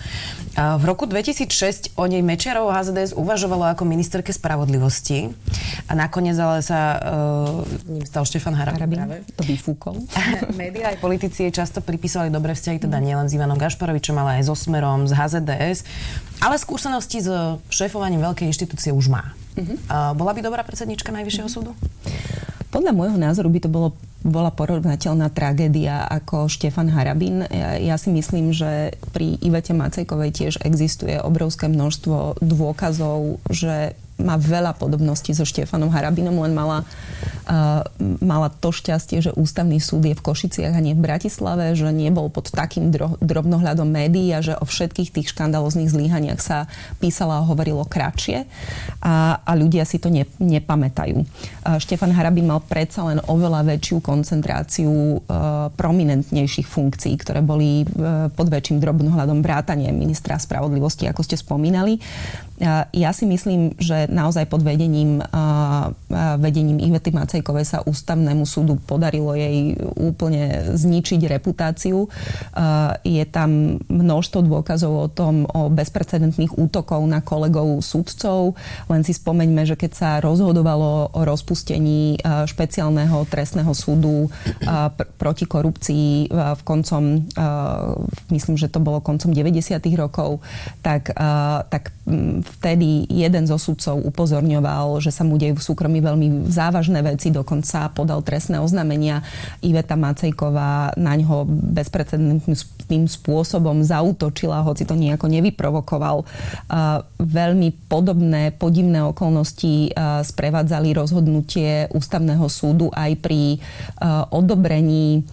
Uh, 0.58 0.76
v 0.82 0.84
roku 0.90 1.06
2006 1.06 1.94
o 1.94 2.04
nej 2.10 2.20
Mečiarov 2.26 2.74
HZDS 2.74 3.14
uvažovalo 3.14 3.70
ako 3.70 3.86
ministerke 3.86 4.34
spravodlivosti 4.34 5.30
a 5.86 5.92
nakoniec 5.94 6.34
ale 6.34 6.64
sa 6.66 6.98
uh, 6.98 7.62
ním 7.86 8.04
stal 8.06 8.26
Štefan 8.26 8.58
Harabin. 8.58 8.98
Harabin 8.98 9.22
to 9.38 9.44
vyfúkol. 9.46 10.02
Média 10.60 10.90
aj 10.90 10.98
politici 10.98 11.46
často 11.54 11.84
pripísali 11.84 12.32
dobré 12.32 12.56
vzťahy, 12.56 12.82
teda 12.82 12.98
nielen 12.98 13.28
s 13.28 13.36
Ivanom 13.36 13.60
Gašparovičom, 13.60 14.16
ale 14.18 14.42
aj 14.42 14.50
so 14.50 14.56
Smerom, 14.56 15.06
z 15.06 15.12
HZDS. 15.14 15.78
Ale 16.42 16.58
skúsenosti 16.58 17.22
s 17.22 17.30
šéfovaním 17.70 18.24
veľkej 18.24 18.50
inštitúcie 18.50 18.90
už 18.90 19.12
má. 19.12 19.36
Uh-huh. 19.52 19.76
Uh, 19.88 20.12
bola 20.16 20.32
by 20.32 20.40
dobrá 20.40 20.62
predsednička 20.64 21.12
Najvyššieho 21.12 21.48
uh-huh. 21.48 21.72
súdu? 21.72 21.72
Podľa 22.72 22.96
môjho 22.96 23.20
názoru 23.20 23.52
by 23.52 23.60
to 23.60 23.68
bolo, 23.68 23.88
bola 24.24 24.48
porovnateľná 24.48 25.28
tragédia 25.28 26.08
ako 26.08 26.48
Štefan 26.48 26.88
Harabin. 26.88 27.44
Ja, 27.52 27.76
ja 27.76 27.96
si 28.00 28.08
myslím, 28.08 28.56
že 28.56 28.96
pri 29.12 29.36
Ivete 29.44 29.76
Macejkovej 29.76 30.30
tiež 30.32 30.54
existuje 30.64 31.20
obrovské 31.20 31.68
množstvo 31.68 32.40
dôkazov, 32.40 33.44
že 33.52 33.92
má 34.22 34.38
veľa 34.38 34.78
podobností 34.78 35.34
so 35.34 35.42
Štefanom 35.42 35.90
Harabinom, 35.90 36.38
len 36.46 36.54
mala, 36.54 36.86
uh, 37.50 37.82
mala 38.22 38.48
to 38.48 38.70
šťastie, 38.70 39.18
že 39.18 39.34
ústavný 39.34 39.82
súd 39.82 40.06
je 40.06 40.14
v 40.14 40.24
Košiciach 40.24 40.72
a 40.72 40.80
nie 40.80 40.94
v 40.94 41.04
Bratislave, 41.04 41.74
že 41.74 41.90
nebol 41.90 42.30
pod 42.30 42.54
takým 42.54 42.94
dro, 42.94 43.18
drobnohľadom 43.18 43.86
médií 43.90 44.30
a 44.32 44.40
že 44.40 44.54
o 44.56 44.64
všetkých 44.64 45.10
tých 45.10 45.30
škandalozných 45.34 45.90
zlíhaniach 45.90 46.40
sa 46.40 46.70
písala 47.02 47.42
a 47.42 47.46
hovorilo 47.46 47.82
kratšie 47.82 48.46
a, 49.02 49.42
a 49.42 49.52
ľudia 49.58 49.82
si 49.82 49.98
to 49.98 50.08
ne, 50.08 50.24
nepamätajú. 50.38 51.18
Uh, 51.18 51.76
Štefan 51.82 52.14
Harabin 52.14 52.46
mal 52.46 52.62
predsa 52.62 53.02
len 53.04 53.18
oveľa 53.26 53.66
väčšiu 53.66 53.98
koncentráciu 54.00 54.92
uh, 54.92 55.68
prominentnejších 55.74 56.70
funkcií, 56.70 57.18
ktoré 57.18 57.42
boli 57.42 57.82
uh, 57.82 58.30
pod 58.30 58.46
väčším 58.48 58.78
drobnohľadom 58.78 59.42
vrátanie 59.42 59.90
ministra 59.90 60.38
spravodlivosti, 60.38 61.10
ako 61.10 61.26
ste 61.26 61.34
spomínali. 61.34 61.98
Ja 62.94 63.10
si 63.10 63.26
myslím, 63.26 63.74
že 63.74 64.06
naozaj 64.06 64.46
pod 64.46 64.62
vedením, 64.62 65.18
vedením 66.38 66.78
Ivety 66.78 67.10
Macejkovej 67.10 67.66
sa 67.66 67.78
ústavnému 67.82 68.46
súdu 68.46 68.78
podarilo 68.78 69.34
jej 69.34 69.74
úplne 69.98 70.70
zničiť 70.70 71.26
reputáciu. 71.26 72.06
Je 73.02 73.24
tam 73.26 73.82
množstvo 73.90 74.46
dôkazov 74.46 74.92
o 74.94 75.08
tom, 75.10 75.42
o 75.50 75.66
bezprecedentných 75.74 76.54
útokov 76.54 77.02
na 77.02 77.18
kolegov 77.18 77.82
súdcov. 77.82 78.54
Len 78.86 79.02
si 79.02 79.10
spomeňme, 79.10 79.66
že 79.66 79.74
keď 79.74 79.92
sa 79.92 80.10
rozhodovalo 80.22 81.10
o 81.18 81.20
rozpustení 81.26 82.22
špeciálneho 82.22 83.26
trestného 83.26 83.74
súdu 83.74 84.30
pr- 84.62 85.08
proti 85.18 85.50
korupcii 85.50 86.30
v 86.30 86.62
koncom, 86.62 87.26
myslím, 88.30 88.54
že 88.54 88.70
to 88.70 88.78
bolo 88.78 89.02
koncom 89.02 89.34
90. 89.34 89.82
rokov, 89.98 90.38
tak, 90.78 91.10
tak 91.66 91.90
vtedy 92.58 93.08
jeden 93.08 93.44
zo 93.48 93.56
sudcov 93.56 94.00
upozorňoval, 94.02 95.00
že 95.00 95.10
sa 95.10 95.24
mu 95.24 95.40
dejú 95.40 95.58
v 95.58 95.66
súkromí 95.66 95.98
veľmi 96.04 96.52
závažné 96.52 97.00
veci, 97.02 97.32
dokonca 97.32 97.88
podal 97.90 98.20
trestné 98.20 98.60
oznámenia. 98.60 99.24
Iveta 99.64 99.96
Macejková 99.96 100.94
na 101.00 101.12
ňo 101.16 101.48
bezprecedentným 101.48 103.06
spôsobom 103.08 103.80
zautočila, 103.82 104.62
hoci 104.62 104.84
to 104.84 104.92
nejako 104.92 105.32
nevyprovokoval. 105.32 106.28
Veľmi 107.18 107.68
podobné 107.88 108.52
podivné 108.52 109.02
okolnosti 109.08 109.90
sprevádzali 110.22 110.92
rozhodnutie 110.94 111.88
ústavného 111.90 112.46
súdu 112.46 112.92
aj 112.92 113.16
pri 113.18 113.58
odobrení 114.30 115.24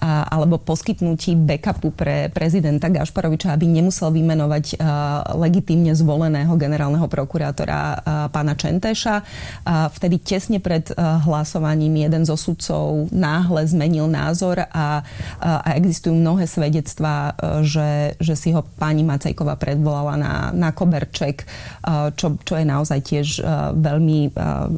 a, 0.00 0.26
alebo 0.26 0.58
poskytnutí 0.58 1.38
backupu 1.38 1.94
pre 1.94 2.28
prezidenta 2.30 2.90
Gašparoviča, 2.90 3.54
aby 3.54 3.66
nemusel 3.70 4.10
vymenovať 4.10 4.64
a, 4.76 5.34
legitímne 5.38 5.94
zvoleného 5.94 6.54
generálneho 6.58 7.06
prokurátora 7.06 7.78
a, 7.78 7.92
pána 8.30 8.58
Čenteša. 8.58 9.16
A 9.64 9.88
vtedy 9.90 10.18
tesne 10.18 10.58
pred 10.58 10.90
a, 10.94 11.20
hlasovaním 11.22 12.06
jeden 12.06 12.26
zo 12.26 12.34
sudcov 12.34 13.08
náhle 13.14 13.66
zmenil 13.68 14.10
názor 14.10 14.64
a, 14.64 14.66
a, 14.72 14.90
a 15.40 15.68
existujú 15.78 16.14
mnohé 16.16 16.46
svedectvá, 16.50 17.36
že, 17.62 18.18
že 18.18 18.34
si 18.34 18.50
ho 18.50 18.66
pani 18.78 19.06
Macejková 19.06 19.54
predvolala 19.58 20.14
na, 20.18 20.34
na 20.50 20.70
koberček, 20.74 21.46
a, 21.84 22.10
čo, 22.14 22.38
čo 22.42 22.54
je 22.58 22.66
naozaj 22.66 23.00
tiež 23.04 23.26
a, 23.40 23.70
veľmi, 23.74 24.34
a, 24.34 24.68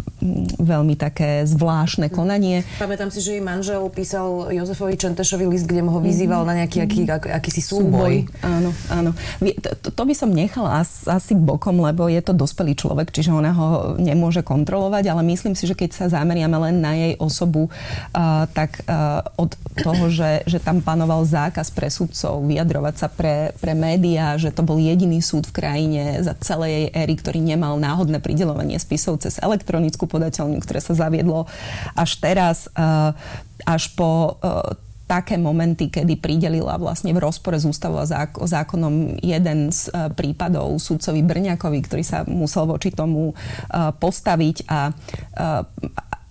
veľmi 0.61 0.94
také 0.99 1.44
zvláštne 1.46 2.08
konanie. 2.12 2.66
Pamätám 2.80 3.08
si, 3.08 3.20
že 3.23 3.38
jej 3.38 3.44
manžel 3.44 3.82
písal 3.92 4.50
Jozefovi 4.52 4.99
Čentešový 5.06 5.46
list, 5.46 5.70
kde 5.70 5.86
ho 5.86 6.00
vyzýval 6.02 6.42
mm-hmm. 6.42 6.50
na 6.50 6.58
nejaký 6.66 6.78
aký, 6.82 7.00
ak, 7.06 7.25
akýsi 7.38 7.62
súboj. 7.62 8.26
súboj. 8.26 8.42
Áno, 8.42 8.70
áno. 8.90 9.10
To, 9.62 9.94
to 9.94 10.02
by 10.02 10.14
som 10.18 10.34
nechala 10.34 10.82
as, 10.82 11.06
asi 11.06 11.38
bokom, 11.38 11.78
lebo 11.78 12.10
je 12.10 12.18
to 12.18 12.34
dospelý 12.34 12.75
človek, 12.75 13.14
čiže 13.14 13.30
ona 13.30 13.54
ho 13.54 13.94
nemôže 13.96 14.42
kontrolovať, 14.42 15.14
ale 15.14 15.22
myslím 15.30 15.54
si, 15.54 15.70
že 15.70 15.78
keď 15.78 15.90
sa 15.94 16.06
zameriame 16.10 16.58
len 16.58 16.82
na 16.82 16.92
jej 16.98 17.14
osobu, 17.22 17.70
uh, 17.70 18.50
tak 18.50 18.82
uh, 18.90 19.22
od 19.38 19.54
toho, 19.78 20.10
že, 20.10 20.42
že 20.50 20.58
tam 20.58 20.82
panoval 20.82 21.22
zákaz 21.22 21.70
pre 21.70 21.86
sudcov 21.86 22.42
vyjadrovať 22.42 22.94
sa 22.98 23.06
pre, 23.06 23.54
pre 23.62 23.76
médiá, 23.76 24.34
že 24.40 24.50
to 24.50 24.66
bol 24.66 24.80
jediný 24.80 25.22
súd 25.22 25.46
v 25.46 25.62
krajine 25.62 26.25
za 26.25 26.34
celej 26.42 26.70
jej 26.72 26.86
éry, 26.96 27.14
ktorý 27.14 27.38
nemal 27.38 27.78
náhodné 27.78 28.18
pridelovanie 28.18 28.80
spisov 28.80 29.22
cez 29.22 29.38
elektronickú 29.38 30.08
podateľňu, 30.08 30.58
ktoré 30.64 30.80
sa 30.80 30.96
zaviedlo 30.96 31.46
až 31.92 32.10
teraz, 32.18 32.72
až 33.64 33.82
po 33.94 34.40
také 35.06 35.38
momenty, 35.38 35.86
kedy 35.86 36.18
pridelila 36.18 36.75
vlastne 36.82 37.14
v 37.14 37.22
rozpore 37.22 37.54
s 37.54 37.64
ústavou 37.64 38.02
a 38.02 38.10
zákonom 38.42 39.22
jeden 39.22 39.70
z 39.70 39.88
e, 39.88 40.10
prípadov 40.10 40.82
sudcovi 40.82 41.22
Brňakovi, 41.22 41.78
ktorý 41.86 42.02
sa 42.02 42.26
musel 42.26 42.66
voči 42.66 42.90
tomu 42.90 43.30
e, 43.30 43.34
postaviť 43.94 44.66
a, 44.66 44.90
e, 44.90 44.92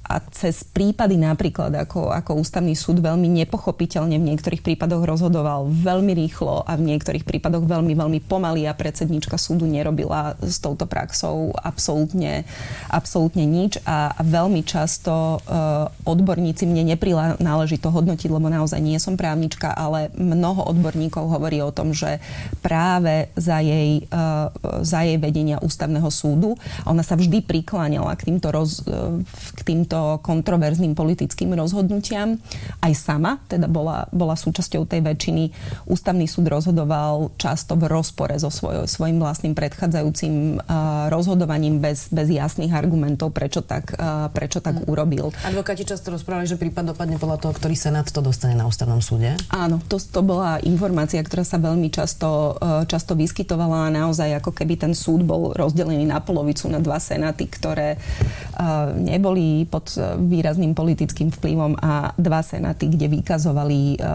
a 0.06 0.22
cez 0.30 0.62
prípady 0.62 1.18
napríklad, 1.18 1.74
ako, 1.74 2.14
ako 2.14 2.38
ústavný 2.38 2.78
súd 2.78 3.02
veľmi 3.02 3.26
nepochopiteľne 3.42 4.22
v 4.22 4.28
niektorých 4.34 4.62
prípadoch 4.62 5.02
rozhodoval 5.02 5.66
veľmi 5.66 6.14
rýchlo 6.14 6.62
a 6.62 6.78
v 6.78 6.94
niektorých 6.94 7.26
prípadoch 7.26 7.66
veľmi, 7.66 7.98
veľmi 7.98 8.20
pomaly 8.22 8.70
a 8.70 8.78
predsednička 8.78 9.42
súdu 9.42 9.66
nerobila 9.66 10.38
s 10.46 10.62
touto 10.62 10.86
praxou 10.86 11.58
absolútne, 11.58 12.46
absolútne 12.94 13.50
nič. 13.50 13.82
A, 13.82 14.14
a 14.14 14.22
veľmi 14.22 14.62
často 14.62 15.42
uh, 15.42 15.90
odborníci, 16.06 16.70
mne 16.70 16.94
neprináleží 16.94 17.82
to 17.82 17.90
hodnotiť, 17.90 18.30
lebo 18.30 18.46
naozaj 18.46 18.78
nie 18.78 19.02
som 19.02 19.18
právnička, 19.18 19.74
ale 19.74 20.14
mnoho 20.14 20.70
odborníkov 20.70 21.34
hovorí 21.34 21.66
o 21.66 21.74
tom, 21.74 21.98
že 21.98 22.22
práve 22.62 23.34
za 23.34 23.58
jej, 23.58 24.06
uh, 24.14 24.54
za 24.86 25.02
jej 25.02 25.18
vedenia 25.18 25.58
ústavného 25.58 26.08
súdu 26.14 26.54
ona 26.86 27.02
sa 27.02 27.18
vždy 27.18 27.42
prikláňala 27.42 28.14
k 28.14 28.30
týmto, 28.30 28.54
roz, 28.54 28.86
uh, 28.86 29.18
k 29.58 29.62
týmto 29.66 29.95
týmto 29.96 30.20
kontroverzným 30.20 30.92
politickým 30.92 31.56
rozhodnutiam. 31.56 32.36
Aj 32.84 32.92
sama 32.92 33.40
teda 33.48 33.72
bola, 33.72 34.12
bola 34.12 34.36
súčasťou 34.36 34.84
tej 34.84 35.00
väčšiny. 35.00 35.44
Ústavný 35.88 36.28
súd 36.28 36.52
rozhodoval 36.52 37.32
často 37.40 37.80
v 37.80 37.88
rozpore 37.88 38.36
so 38.36 38.52
svoj, 38.52 38.92
svojim 38.92 39.24
vlastným 39.24 39.56
predchádzajúcim 39.56 40.60
uh, 40.60 41.08
rozhodovaním 41.08 41.80
bez, 41.80 42.12
bez 42.12 42.28
jasných 42.28 42.76
argumentov, 42.76 43.32
prečo 43.32 43.64
tak, 43.64 43.96
uh, 43.96 44.28
prečo 44.36 44.60
tak 44.60 44.84
hmm. 44.84 44.92
urobil. 44.92 45.32
Advokáti 45.48 45.88
často 45.88 46.12
rozprávali, 46.12 46.52
že 46.52 46.60
prípad 46.60 46.92
dopadne 46.92 47.16
podľa 47.16 47.40
toho, 47.40 47.54
ktorý 47.56 47.76
senát 47.80 48.12
to 48.12 48.20
dostane 48.20 48.60
na 48.60 48.68
ústavnom 48.68 49.00
súde. 49.00 49.40
Áno, 49.48 49.80
to, 49.88 49.96
to 49.96 50.20
bola 50.20 50.60
informácia, 50.68 51.24
ktorá 51.24 51.48
sa 51.48 51.56
veľmi 51.56 51.88
často, 51.88 52.60
uh, 52.60 52.84
často 52.84 53.16
vyskytovala 53.16 53.88
a 53.88 53.94
naozaj 53.96 54.44
ako 54.44 54.52
keby 54.52 54.76
ten 54.76 54.92
súd 54.92 55.24
bol 55.24 55.56
rozdelený 55.56 56.04
na 56.04 56.20
polovicu 56.20 56.68
na 56.68 56.84
dva 56.84 57.00
senáty, 57.00 57.48
ktoré 57.48 57.96
uh, 57.96 58.92
neboli 58.92 59.64
pod 59.70 59.85
pod 59.86 60.02
e, 60.02 60.18
výrazným 60.18 60.74
politickým 60.74 61.30
vplyvom 61.30 61.78
a 61.78 62.10
dva 62.18 62.42
senáty, 62.42 62.90
kde 62.90 63.22
vykazovali, 63.22 63.94
e, 63.94 64.08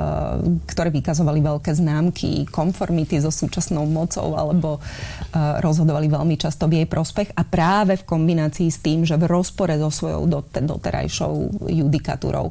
ktoré 0.66 0.90
vykazovali 0.90 1.38
veľké 1.38 1.70
známky 1.70 2.50
konformity 2.50 3.22
so 3.22 3.30
súčasnou 3.30 3.86
mocou 3.86 4.34
alebo 4.34 4.82
e, 5.30 5.38
rozhodovali 5.62 6.10
veľmi 6.10 6.34
často 6.34 6.66
v 6.66 6.82
jej 6.82 6.88
prospech 6.90 7.38
a 7.38 7.46
práve 7.46 7.94
v 7.94 8.02
kombinácii 8.02 8.66
s 8.66 8.82
tým, 8.82 9.06
že 9.06 9.14
v 9.14 9.30
rozpore 9.30 9.78
so 9.78 9.94
svojou 9.94 10.26
doterajšou 10.58 11.62
judikatúrou. 11.70 12.50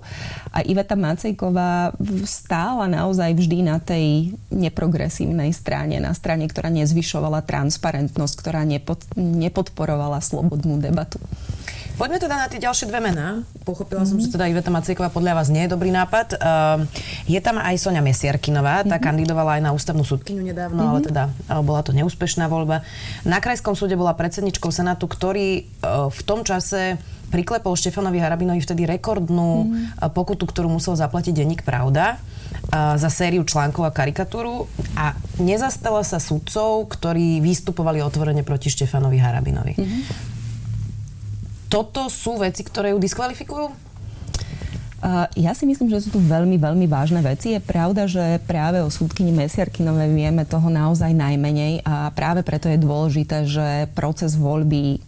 A 0.56 0.64
Iveta 0.64 0.96
Macejková 0.96 1.92
stála 2.24 2.88
naozaj 2.88 3.36
vždy 3.36 3.68
na 3.68 3.84
tej 3.84 4.32
neprogresívnej 4.48 5.52
strane, 5.52 6.00
na 6.00 6.16
strane, 6.16 6.48
ktorá 6.48 6.72
nezvyšovala 6.72 7.44
transparentnosť, 7.44 8.34
ktorá 8.40 8.64
nepod, 8.64 9.04
nepodporovala 9.20 10.24
slobodnú 10.24 10.80
debatu. 10.80 11.20
Poďme 12.00 12.16
teda 12.16 12.40
na 12.40 12.48
tie 12.48 12.64
ďalšie 12.64 12.88
dve 12.88 13.04
mená. 13.04 13.44
Pochopila 13.68 14.08
mm-hmm. 14.08 14.24
som, 14.24 14.24
že 14.24 14.32
teda 14.32 14.48
Iveta 14.48 14.72
Macieková 14.72 15.12
podľa 15.12 15.36
vás 15.36 15.52
nie 15.52 15.68
je 15.68 15.76
dobrý 15.76 15.92
nápad. 15.92 16.40
Uh, 16.40 16.88
je 17.28 17.36
tam 17.44 17.60
aj 17.60 17.76
Sonia 17.76 18.00
Mesiarkinová, 18.00 18.88
tá 18.88 18.96
mm-hmm. 18.96 19.04
kandidovala 19.04 19.60
aj 19.60 19.62
na 19.68 19.76
ústavnú 19.76 20.08
súdkyňu 20.08 20.48
nedávno, 20.48 20.80
mm-hmm. 20.80 20.92
ale 20.96 21.00
teda 21.04 21.24
uh, 21.28 21.60
bola 21.60 21.84
to 21.84 21.92
neúspešná 21.92 22.48
voľba. 22.48 22.88
Na 23.28 23.44
krajskom 23.44 23.76
súde 23.76 24.00
bola 24.00 24.16
predsedničkou 24.16 24.72
Senátu, 24.72 25.12
ktorý 25.12 25.68
uh, 25.84 26.08
v 26.08 26.22
tom 26.24 26.48
čase 26.48 26.96
priklepol 27.36 27.76
Štefanovi 27.76 28.24
Harabinovi 28.24 28.58
vtedy 28.58 28.90
rekordnú 28.90 29.70
mm. 29.70 30.10
pokutu, 30.18 30.50
ktorú 30.50 30.66
musel 30.66 30.98
zaplatiť 30.98 31.38
denník 31.38 31.62
Pravda 31.62 32.18
za 32.74 33.10
sériu 33.14 33.46
článkov 33.46 33.86
a 33.86 33.94
karikatúru 33.94 34.66
a 34.98 35.14
nezastala 35.38 36.02
sa 36.02 36.18
sudcov, 36.18 36.90
ktorí 36.90 37.38
vystupovali 37.38 38.02
otvorene 38.02 38.42
proti 38.42 38.74
Štefanovi 38.74 39.22
Harabinovi. 39.22 39.78
Mm-hmm 39.78 40.29
toto 41.70 42.10
sú 42.10 42.42
veci, 42.42 42.66
ktoré 42.66 42.92
ju 42.92 43.00
diskvalifikujú? 43.00 43.89
Ja 45.40 45.56
si 45.56 45.64
myslím, 45.64 45.88
že 45.88 46.04
sú 46.04 46.16
tu 46.16 46.20
veľmi, 46.20 46.60
veľmi 46.60 46.84
vážne 46.86 47.24
veci. 47.24 47.56
Je 47.56 47.62
pravda, 47.64 48.04
že 48.04 48.44
práve 48.44 48.84
o 48.84 48.92
súdkyni 48.92 49.32
Mesiarkinovej 49.32 50.12
vieme 50.12 50.44
toho 50.44 50.68
naozaj 50.68 51.16
najmenej 51.16 51.88
a 51.88 52.12
práve 52.12 52.44
preto 52.44 52.68
je 52.68 52.76
dôležité, 52.76 53.48
že 53.48 53.88
proces 53.96 54.36
voľby 54.36 55.00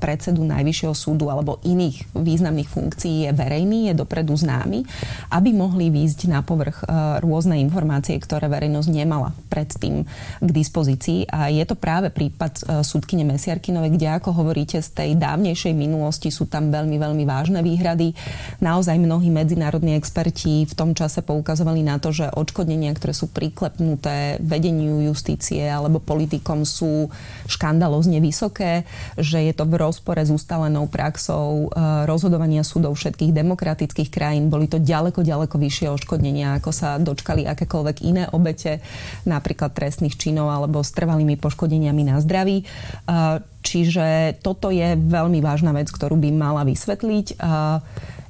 predsedu 0.00 0.44
Najvyššieho 0.44 0.92
súdu 0.92 1.32
alebo 1.32 1.60
iných 1.64 2.12
významných 2.12 2.68
funkcií 2.68 3.28
je 3.28 3.32
verejný, 3.32 3.92
je 3.92 3.94
dopredu 3.96 4.36
známy, 4.36 4.84
aby 5.32 5.50
mohli 5.56 5.88
výjsť 5.88 6.28
na 6.28 6.44
povrch 6.44 6.84
rôzne 7.24 7.56
informácie, 7.60 8.20
ktoré 8.20 8.52
verejnosť 8.52 8.88
nemala 8.92 9.32
predtým 9.48 10.04
k 10.44 10.48
dispozícii. 10.52 11.28
A 11.32 11.48
je 11.48 11.64
to 11.64 11.76
práve 11.76 12.12
prípad 12.12 12.84
súdkyne 12.84 13.24
Mesiarkinovej, 13.24 13.96
kde, 13.96 14.08
ako 14.12 14.44
hovoríte, 14.44 14.80
z 14.84 14.90
tej 14.92 15.10
dávnejšej 15.16 15.72
minulosti 15.72 16.28
sú 16.28 16.44
tam 16.48 16.68
veľmi, 16.68 17.00
veľmi 17.00 17.24
vážne 17.24 17.60
výhrady. 17.64 18.12
Naozaj 18.60 18.96
mnohí 19.00 19.28
medzinárodní 19.38 19.94
experti 19.94 20.66
v 20.66 20.74
tom 20.74 20.98
čase 20.98 21.22
poukazovali 21.22 21.86
na 21.86 22.02
to, 22.02 22.10
že 22.10 22.34
odškodnenia, 22.34 22.90
ktoré 22.98 23.14
sú 23.14 23.30
priklepnuté 23.30 24.42
vedeniu 24.42 24.98
justície 25.06 25.62
alebo 25.62 26.02
politikom 26.02 26.66
sú 26.66 27.06
škandalozne 27.46 28.18
vysoké, 28.18 28.82
že 29.14 29.46
je 29.46 29.54
to 29.54 29.62
v 29.62 29.78
rozpore 29.78 30.18
s 30.18 30.34
ustalenou 30.34 30.90
praxou 30.90 31.70
eh, 31.70 32.04
rozhodovania 32.10 32.66
súdov 32.66 32.98
všetkých 32.98 33.30
demokratických 33.30 34.10
krajín. 34.10 34.50
Boli 34.50 34.66
to 34.66 34.82
ďaleko, 34.82 35.22
ďaleko 35.22 35.54
vyššie 35.54 35.94
odškodnenia, 35.94 36.58
ako 36.58 36.70
sa 36.74 36.98
dočkali 36.98 37.46
akékoľvek 37.46 37.96
iné 38.02 38.26
obete, 38.34 38.82
napríklad 39.22 39.70
trestných 39.70 40.18
činov 40.18 40.50
alebo 40.50 40.82
s 40.82 40.90
trvalými 40.90 41.38
poškodeniami 41.38 42.02
na 42.02 42.18
zdraví. 42.18 42.66
Eh, 42.66 43.38
čiže 43.62 44.38
toto 44.42 44.74
je 44.74 44.98
veľmi 44.98 45.38
vážna 45.38 45.70
vec, 45.70 45.92
ktorú 45.92 46.18
by 46.18 46.30
mala 46.34 46.62
vysvetliť. 46.64 47.36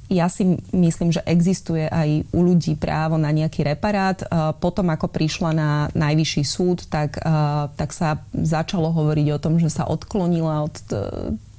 Ja 0.09 0.25
si 0.25 0.57
myslím, 0.73 1.13
že 1.13 1.21
existuje 1.21 1.85
aj 1.85 2.25
u 2.33 2.41
ľudí 2.41 2.73
právo 2.73 3.21
na 3.21 3.29
nejaký 3.29 3.61
reparát. 3.61 4.17
E, 4.19 4.25
potom, 4.57 4.89
ako 4.89 5.05
prišla 5.05 5.51
na 5.53 5.71
najvyšší 5.93 6.43
súd, 6.43 6.89
tak, 6.89 7.21
e, 7.21 7.29
tak 7.77 7.93
sa 7.93 8.25
začalo 8.33 8.89
hovoriť 8.89 9.27
o 9.37 9.41
tom, 9.41 9.61
že 9.61 9.69
sa 9.69 9.85
odklonila 9.85 10.65
od 10.65 10.75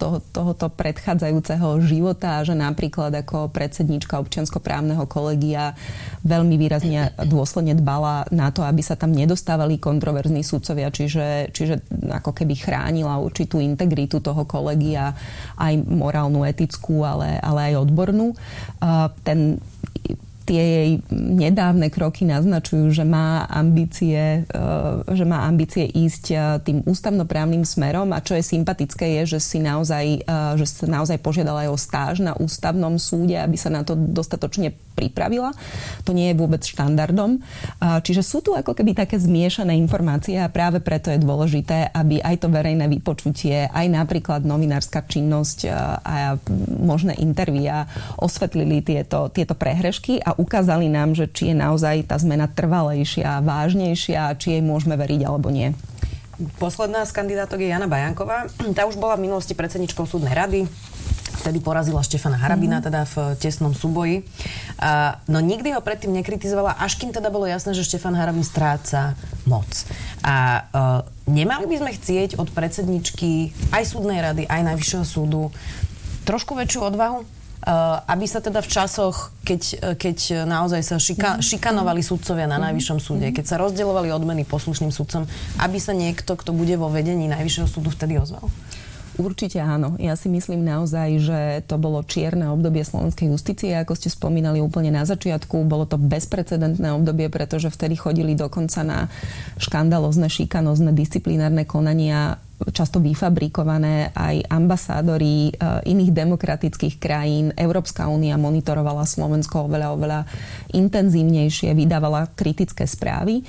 toho, 0.01 0.25
tohoto 0.33 0.73
predchádzajúceho 0.73 1.85
života, 1.85 2.41
že 2.41 2.57
napríklad 2.57 3.13
ako 3.21 3.53
predsednička 3.53 4.17
občianskoprávneho 4.17 5.05
kolegia 5.05 5.77
veľmi 6.25 6.57
výrazne 6.57 7.13
dôsledne 7.29 7.77
dbala 7.77 8.25
na 8.33 8.49
to, 8.49 8.65
aby 8.65 8.81
sa 8.81 8.97
tam 8.97 9.13
nedostávali 9.13 9.77
kontroverzní 9.77 10.41
sudcovia, 10.41 10.89
čiže, 10.89 11.53
čiže 11.53 11.85
ako 12.09 12.33
keby 12.33 12.57
chránila 12.57 13.21
určitú 13.21 13.61
integritu 13.61 14.25
toho 14.25 14.49
kolegia, 14.49 15.13
aj 15.61 15.77
morálnu, 15.85 16.49
etickú, 16.49 17.05
ale, 17.05 17.37
ale 17.45 17.77
aj 17.77 17.85
odbornú. 17.85 18.33
Ten 19.21 19.61
tie 20.45 20.63
jej 20.63 20.91
nedávne 21.15 21.93
kroky 21.93 22.25
naznačujú, 22.25 22.91
že 22.91 23.05
má 23.05 23.47
ambície, 23.47 24.43
e, 24.49 25.15
že 25.15 25.25
má 25.29 25.47
ambície 25.47 25.87
ísť 25.87 26.25
e, 26.33 26.37
tým 26.65 26.79
ústavnoprávnym 26.89 27.63
smerom 27.63 28.11
a 28.11 28.25
čo 28.25 28.35
je 28.35 28.45
sympatické 28.45 29.21
je, 29.21 29.37
že 29.37 29.41
si 29.41 29.59
naozaj, 29.63 30.25
e, 30.25 30.37
že 30.59 30.67
sa 30.67 30.87
naozaj 30.89 31.21
požiadala 31.21 31.69
aj 31.69 31.71
o 31.71 31.79
stáž 31.79 32.15
na 32.25 32.33
ústavnom 32.35 32.97
súde, 32.97 33.37
aby 33.37 33.55
sa 33.55 33.69
na 33.69 33.85
to 33.85 33.95
dostatočne 33.95 34.73
pripravila. 34.97 35.55
To 36.05 36.13
nie 36.13 36.33
je 36.33 36.37
vôbec 36.37 36.61
štandardom. 36.61 37.41
Čiže 37.81 38.21
sú 38.21 38.45
tu 38.45 38.53
ako 38.53 38.77
keby 38.77 38.93
také 38.93 39.17
zmiešané 39.17 39.73
informácie 39.81 40.37
a 40.37 40.53
práve 40.53 40.83
preto 40.83 41.09
je 41.09 41.17
dôležité, 41.17 41.89
aby 41.89 42.21
aj 42.21 42.45
to 42.45 42.53
verejné 42.53 42.85
vypočutie, 42.91 43.65
aj 43.71 43.87
napríklad 43.89 44.45
novinárska 44.45 45.01
činnosť 45.09 45.59
a 46.05 46.37
možné 46.69 47.17
intervíja 47.17 47.89
osvetlili 48.21 48.85
tieto, 48.85 49.33
tieto 49.33 49.57
prehrešky 49.57 50.21
a 50.21 50.37
ukázali 50.41 50.89
nám, 50.89 51.13
že 51.13 51.29
či 51.29 51.53
je 51.53 51.57
naozaj 51.61 52.09
tá 52.09 52.17
zmena 52.17 52.49
trvalejšia, 52.49 53.45
vážnejšia, 53.45 54.33
či 54.41 54.57
jej 54.57 54.63
môžeme 54.65 54.97
veriť 54.97 55.21
alebo 55.29 55.53
nie. 55.53 55.77
Posledná 56.57 57.05
z 57.05 57.13
kandidátok 57.13 57.61
je 57.61 57.69
Jana 57.69 57.85
Bajanková. 57.85 58.49
Tá 58.73 58.89
už 58.89 58.97
bola 58.97 59.21
v 59.21 59.29
minulosti 59.29 59.53
predsedničkou 59.53 60.09
súdnej 60.09 60.33
rady 60.33 60.65
vtedy 61.41 61.65
porazila 61.65 62.05
Štefana 62.05 62.37
Harabina 62.37 62.79
mm. 62.79 62.85
teda 62.85 63.03
v 63.09 63.15
tesnom 63.41 63.73
súboji. 63.73 64.29
A, 64.77 65.17
no 65.25 65.41
nikdy 65.41 65.73
ho 65.73 65.81
predtým 65.81 66.13
nekritizovala, 66.13 66.77
až 66.77 67.01
kým 67.01 67.17
teda 67.17 67.33
bolo 67.33 67.49
jasné, 67.49 67.73
že 67.73 67.89
Štefan 67.89 68.13
Harabin 68.13 68.45
stráca 68.45 69.17
moc. 69.49 69.89
A 70.21 70.69
uh, 70.69 71.01
nemali 71.25 71.65
by 71.65 71.77
sme 71.81 71.91
chcieť 71.97 72.37
od 72.37 72.53
predsedničky 72.53 73.57
aj 73.73 73.89
súdnej 73.89 74.21
rady, 74.21 74.45
aj 74.45 74.61
Najvyššieho 74.69 75.07
súdu 75.09 75.49
trošku 76.29 76.53
väčšiu 76.53 76.93
odvahu? 76.93 77.40
Uh, 77.61 78.01
aby 78.09 78.25
sa 78.25 78.41
teda 78.41 78.65
v 78.65 78.73
časoch, 78.73 79.37
keď, 79.45 79.93
keď 80.01 80.49
naozaj 80.49 80.81
sa 80.81 80.97
šika, 80.97 81.37
mhm. 81.37 81.45
šikanovali 81.45 82.01
sudcovia 82.01 82.49
na 82.49 82.57
mhm. 82.57 82.65
Najvyššom 82.73 82.99
súde, 83.05 83.29
mhm. 83.29 83.37
keď 83.37 83.45
sa 83.45 83.57
rozdielovali 83.61 84.09
odmeny 84.09 84.49
poslušným 84.49 84.89
sudcom, 84.89 85.29
aby 85.61 85.77
sa 85.77 85.93
niekto, 85.93 86.41
kto 86.41 86.57
bude 86.57 86.73
vo 86.81 86.89
vedení 86.89 87.29
Najvyššieho 87.29 87.69
súdu, 87.69 87.93
vtedy 87.93 88.17
ozval? 88.17 88.49
Určite 89.21 89.61
áno. 89.61 90.01
Ja 90.01 90.17
si 90.17 90.33
myslím 90.33 90.65
naozaj, 90.65 91.09
že 91.21 91.41
to 91.69 91.77
bolo 91.77 92.01
čierne 92.01 92.49
obdobie 92.49 92.81
slovenskej 92.81 93.29
justície, 93.29 93.77
ako 93.77 93.93
ste 93.93 94.09
spomínali 94.09 94.65
úplne 94.65 94.89
na 94.89 95.05
začiatku. 95.05 95.61
Bolo 95.69 95.85
to 95.85 96.01
bezprecedentné 96.01 96.97
obdobie, 96.97 97.29
pretože 97.29 97.69
vtedy 97.69 98.01
chodili 98.01 98.33
dokonca 98.33 98.81
na 98.81 98.99
škandalozne, 99.61 100.33
šikanozne 100.33 100.97
disciplinárne 100.97 101.69
konania 101.69 102.41
často 102.69 103.01
vyfabrikované 103.01 104.13
aj 104.13 104.45
ambasádori 104.53 105.49
e, 105.49 105.53
iných 105.89 106.13
demokratických 106.13 107.01
krajín. 107.01 107.57
Európska 107.57 108.05
únia 108.13 108.37
monitorovala 108.37 109.09
Slovensko 109.09 109.65
oveľa, 109.65 109.89
oveľa 109.97 110.21
intenzívnejšie, 110.77 111.73
vydávala 111.73 112.29
kritické 112.37 112.85
správy. 112.85 113.41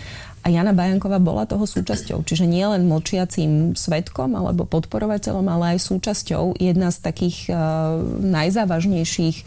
A 0.41 0.50
Jana 0.50 0.74
Bajanková 0.74 1.21
bola 1.21 1.45
toho 1.45 1.69
súčasťou. 1.69 2.26
Čiže 2.26 2.50
nie 2.50 2.65
len 2.65 2.89
mlčiacím 2.89 3.78
svetkom 3.78 4.34
alebo 4.34 4.65
podporovateľom, 4.65 5.45
ale 5.45 5.78
aj 5.78 5.86
súčasťou. 5.86 6.58
Jedna 6.58 6.89
z 6.89 6.97
takých 6.97 7.54
uh, 7.54 8.02
najzávažnejších 8.26 9.38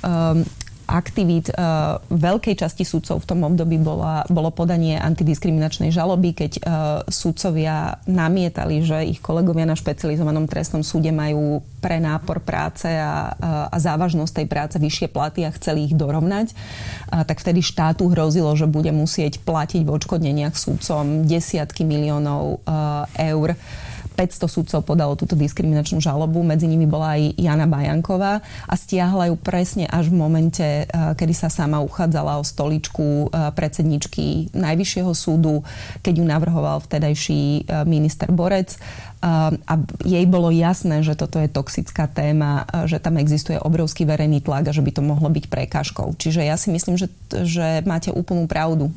um, 0.00 0.40
aktivít 0.86 1.50
uh, 1.52 1.98
veľkej 2.10 2.58
časti 2.58 2.82
sudcov 2.82 3.22
v 3.22 3.28
tom 3.28 3.40
období 3.46 3.80
bola, 3.80 4.26
bolo 4.28 4.50
podanie 4.52 4.98
antidiskriminačnej 4.98 5.94
žaloby, 5.94 6.34
keď 6.36 6.52
uh, 6.58 6.62
sudcovia 7.06 8.02
namietali, 8.06 8.82
že 8.84 9.06
ich 9.06 9.18
kolegovia 9.22 9.66
na 9.66 9.78
špecializovanom 9.78 10.50
trestnom 10.50 10.82
súde 10.86 11.10
majú 11.14 11.62
pre 11.82 11.98
nápor 11.98 12.42
práce 12.42 12.86
a, 12.86 13.32
uh, 13.32 13.72
a 13.72 13.76
závažnosť 13.78 14.42
tej 14.42 14.46
práce 14.46 14.76
vyššie 14.78 15.08
platy 15.10 15.46
a 15.46 15.54
chceli 15.54 15.90
ich 15.90 15.94
dorovnať, 15.94 16.52
uh, 16.52 17.22
tak 17.26 17.42
vtedy 17.42 17.62
štátu 17.62 18.10
hrozilo, 18.10 18.52
že 18.58 18.70
bude 18.70 18.90
musieť 18.90 19.42
platiť 19.42 19.82
v 19.86 19.92
odškodneniach 19.92 20.54
sudcom 20.58 21.26
desiatky 21.26 21.86
miliónov 21.86 22.62
uh, 22.66 23.06
eur 23.18 23.54
500 24.12 24.46
sudcov 24.46 24.80
podalo 24.84 25.16
túto 25.16 25.34
diskriminačnú 25.34 25.98
žalobu, 25.98 26.44
medzi 26.44 26.68
nimi 26.68 26.84
bola 26.84 27.16
aj 27.18 27.34
Jana 27.40 27.66
Bajanková 27.66 28.44
a 28.68 28.74
stiahla 28.76 29.32
ju 29.32 29.36
presne 29.40 29.88
až 29.88 30.12
v 30.12 30.16
momente, 30.20 30.62
eh, 30.62 30.86
kedy 30.88 31.34
sa 31.34 31.48
sama 31.48 31.80
uchádzala 31.80 32.38
o 32.38 32.44
stoličku 32.44 33.28
eh, 33.28 33.50
predsedničky 33.52 34.52
Najvyššieho 34.52 35.12
súdu, 35.16 35.64
keď 36.04 36.14
ju 36.20 36.24
navrhoval 36.28 36.84
vtedajší 36.84 37.42
eh, 37.42 37.84
minister 37.88 38.28
Borec 38.30 38.76
a 39.22 39.78
jej 40.02 40.26
bolo 40.26 40.50
jasné, 40.50 41.06
že 41.06 41.14
toto 41.14 41.38
je 41.38 41.46
toxická 41.46 42.10
téma, 42.10 42.66
že 42.90 42.98
tam 42.98 43.22
existuje 43.22 43.54
obrovský 43.54 44.02
verejný 44.02 44.42
tlak 44.42 44.66
a 44.66 44.74
že 44.74 44.82
by 44.82 44.90
to 44.90 44.98
mohlo 44.98 45.30
byť 45.30 45.46
prekážkou. 45.46 46.18
Čiže 46.18 46.42
ja 46.42 46.58
si 46.58 46.74
myslím, 46.74 46.98
že, 46.98 47.06
že 47.30 47.86
máte 47.86 48.10
úplnú 48.10 48.50
pravdu. 48.50 48.90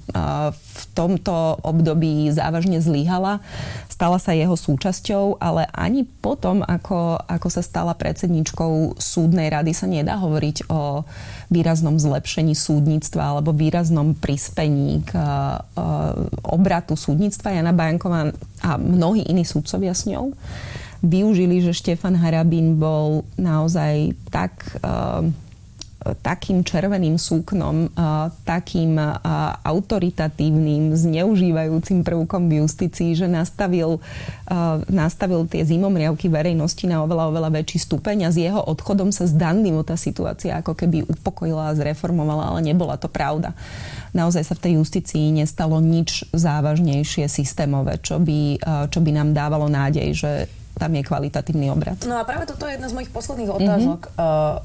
V 0.50 0.65
tomto 0.94 1.58
období 1.64 2.30
závažne 2.30 2.84
zlyhala, 2.84 3.42
stala 3.90 4.20
sa 4.20 4.36
jeho 4.36 4.54
súčasťou, 4.60 5.40
ale 5.40 5.66
ani 5.72 6.04
potom, 6.04 6.62
ako, 6.62 7.18
ako 7.26 7.48
sa 7.48 7.64
stala 7.64 7.96
predsedničkou 7.96 9.00
súdnej 9.00 9.48
rady, 9.48 9.72
sa 9.72 9.88
nedá 9.88 10.20
hovoriť 10.20 10.68
o 10.68 11.08
výraznom 11.48 11.96
zlepšení 11.96 12.54
súdnictva 12.54 13.38
alebo 13.38 13.56
výraznom 13.56 14.18
prispení 14.18 15.06
k 15.08 15.16
obratu 16.44 17.00
súdnictva. 17.00 17.56
Jana 17.56 17.72
Bajanková 17.72 18.36
a 18.66 18.72
mnohí 18.76 19.24
iní 19.26 19.48
súdcovia 19.48 19.96
s 19.96 20.10
ňou 20.10 20.36
využili, 21.06 21.62
že 21.62 21.78
Štefan 21.78 22.18
Harabín 22.18 22.82
bol 22.82 23.30
naozaj 23.38 24.18
tak 24.34 24.58
uh, 24.82 25.22
takým 26.22 26.62
červeným 26.62 27.18
súknom, 27.18 27.90
takým 28.46 29.00
autoritatívnym, 29.66 30.94
zneužívajúcim 30.94 32.06
prvkom 32.06 32.46
v 32.46 32.62
justícii, 32.62 33.18
že 33.18 33.26
nastavil, 33.26 33.98
nastavil 34.86 35.50
tie 35.50 35.66
zimomriavky 35.66 36.30
verejnosti 36.30 36.86
na 36.86 37.02
oveľa, 37.02 37.34
oveľa 37.34 37.50
väčší 37.58 37.90
stupeň 37.90 38.28
a 38.28 38.30
s 38.30 38.38
jeho 38.38 38.62
odchodom 38.62 39.10
sa 39.10 39.26
zdanlivo 39.26 39.82
tá 39.82 39.98
situácia 39.98 40.62
ako 40.62 40.78
keby 40.78 41.10
upokojila 41.10 41.74
a 41.74 41.78
zreformovala, 41.78 42.54
ale 42.54 42.62
nebola 42.62 43.02
to 43.02 43.10
pravda. 43.10 43.58
Naozaj 44.14 44.44
sa 44.46 44.54
v 44.54 44.62
tej 44.62 44.74
justícii 44.78 45.34
nestalo 45.34 45.82
nič 45.82 46.30
závažnejšie 46.38 47.26
systémové, 47.26 47.98
čo 47.98 48.22
by, 48.22 48.62
čo 48.94 49.00
by 49.02 49.10
nám 49.10 49.34
dávalo 49.34 49.66
nádej, 49.72 50.14
že 50.14 50.32
tam 50.76 50.92
je 50.92 51.08
kvalitatívny 51.08 51.72
obrad. 51.72 51.96
No 52.04 52.20
a 52.20 52.28
práve 52.28 52.44
toto 52.52 52.68
je 52.68 52.76
jedna 52.76 52.92
z 52.92 52.96
mojich 53.00 53.08
posledných 53.08 53.48
otázok. 53.48 54.12
Mm-hmm. 54.12 54.20
Uh, 54.20 54.60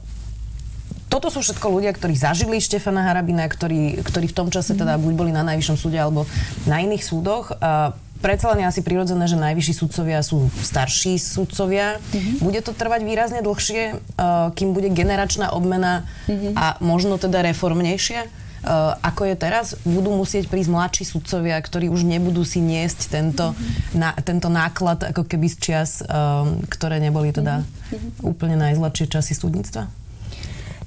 toto 1.11 1.27
sú 1.27 1.43
všetko 1.43 1.67
ľudia, 1.67 1.91
ktorí 1.91 2.15
zažili 2.15 2.63
Štefana 2.63 3.03
Harabina, 3.03 3.51
ktorí, 3.51 3.99
ktorí 4.07 4.31
v 4.31 4.37
tom 4.37 4.49
čase 4.49 4.79
teda 4.79 4.95
buď 4.95 5.13
boli 5.19 5.31
na 5.35 5.43
najvyššom 5.43 5.77
súde 5.77 5.99
alebo 5.99 6.23
na 6.71 6.79
iných 6.79 7.03
súdoch. 7.03 7.51
A 7.59 7.99
predsa 8.23 8.55
len 8.55 8.63
je 8.63 8.71
asi 8.71 8.81
prirodzené, 8.87 9.27
že 9.27 9.35
najvyšší 9.35 9.75
sudcovia 9.75 10.23
sú 10.23 10.47
starší 10.63 11.19
sudcovia. 11.19 11.99
Mm-hmm. 11.99 12.47
Bude 12.47 12.61
to 12.63 12.71
trvať 12.71 13.03
výrazne 13.03 13.41
dlhšie, 13.43 13.99
uh, 13.99 14.55
kým 14.55 14.71
bude 14.71 14.87
generačná 14.95 15.51
obmena 15.51 16.07
mm-hmm. 16.31 16.55
a 16.55 16.79
možno 16.79 17.19
teda 17.19 17.43
reformnejšia? 17.43 18.31
Uh, 18.61 18.93
ako 19.01 19.25
je 19.25 19.35
teraz, 19.41 19.73
budú 19.89 20.13
musieť 20.13 20.53
prísť 20.53 20.69
mladší 20.69 21.05
sudcovia, 21.09 21.57
ktorí 21.57 21.89
už 21.89 22.05
nebudú 22.05 22.45
si 22.45 22.61
niesť 22.61 23.09
tento, 23.09 23.57
mm-hmm. 23.57 23.97
na, 23.97 24.13
tento 24.21 24.53
náklad 24.53 25.11
ako 25.11 25.25
keby 25.25 25.49
z 25.49 25.57
čias, 25.59 25.91
um, 26.05 26.61
ktoré 26.69 27.01
neboli 27.01 27.33
teda 27.33 27.65
mm-hmm. 27.65 28.21
úplne 28.21 28.61
najzladšie 28.61 29.09
časy 29.11 29.33
súdnictva? 29.33 30.00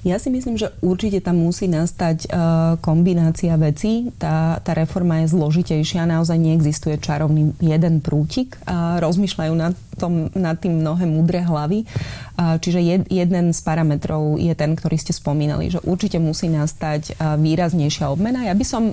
Ja 0.04 0.20
si 0.20 0.28
myslím, 0.28 0.60
že 0.60 0.68
určite 0.84 1.24
tam 1.24 1.40
musí 1.40 1.64
nastať 1.64 2.28
uh, 2.28 2.76
kombinácia 2.84 3.56
vecí. 3.56 4.12
Tá, 4.20 4.60
tá 4.60 4.76
reforma 4.76 5.24
je 5.24 5.32
zložitejšia, 5.32 6.04
naozaj 6.04 6.36
neexistuje 6.36 7.00
čarovný 7.00 7.56
jeden 7.56 8.04
prútik. 8.04 8.60
Rozmýšľajú 9.00 9.54
nad, 9.56 9.72
tom, 9.96 10.28
nad 10.36 10.60
tým 10.60 10.84
mnohé 10.84 11.08
mudré 11.08 11.40
hlavy. 11.40 11.88
Uh, 12.36 12.60
čiže 12.60 12.84
jed, 12.84 13.02
jeden 13.08 13.56
z 13.56 13.60
parametrov 13.64 14.36
je 14.36 14.52
ten, 14.52 14.76
ktorý 14.76 15.00
ste 15.00 15.16
spomínali, 15.16 15.72
že 15.72 15.80
určite 15.80 16.20
musí 16.20 16.52
nastať 16.52 17.16
uh, 17.16 17.40
výraznejšia 17.40 18.12
obmena. 18.12 18.44
Ja 18.44 18.52
by 18.52 18.64
som 18.68 18.92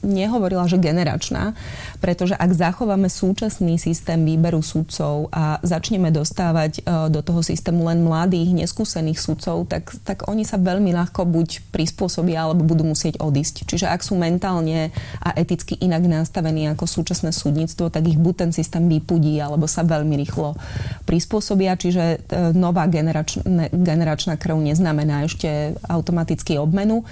nehovorila, 0.00 0.66
že 0.70 0.80
generačná, 0.80 1.52
pretože 1.98 2.36
ak 2.36 2.50
zachováme 2.52 3.10
súčasný 3.10 3.76
systém 3.76 4.22
výberu 4.22 4.62
sudcov 4.62 5.28
a 5.34 5.58
začneme 5.62 6.14
dostávať 6.14 6.82
uh, 6.82 7.06
do 7.10 7.20
toho 7.20 7.40
systému 7.42 7.86
len 7.86 8.02
mladých, 8.02 8.54
neskúsených 8.54 9.18
sudcov, 9.18 9.66
tak, 9.66 9.92
tak 10.06 10.26
oni 10.30 10.46
sa 10.46 10.56
veľmi 10.56 10.94
ľahko 10.94 11.26
buď 11.26 11.72
prispôsobia, 11.74 12.46
alebo 12.46 12.66
budú 12.66 12.86
musieť 12.86 13.18
odísť. 13.20 13.66
Čiže 13.66 13.86
ak 13.90 14.00
sú 14.02 14.14
mentálne 14.18 14.94
a 15.20 15.34
eticky 15.36 15.76
inak 15.80 16.06
nastavení 16.06 16.70
ako 16.72 16.86
súčasné 16.86 17.34
súdnictvo, 17.34 17.90
tak 17.90 18.06
ich 18.06 18.18
buď 18.18 18.34
ten 18.46 18.50
systém 18.54 18.86
vypudí, 18.86 19.38
alebo 19.42 19.68
sa 19.68 19.82
veľmi 19.82 20.14
rýchlo 20.22 20.54
prispôsobia. 21.04 21.74
Čiže 21.76 22.04
e, 22.04 22.16
nová 22.54 22.86
generačná, 22.86 23.68
generačná 23.70 24.34
krv 24.38 24.58
neznamená 24.62 25.26
ešte 25.26 25.74
automaticky 25.86 26.56
obmenu. 26.56 27.02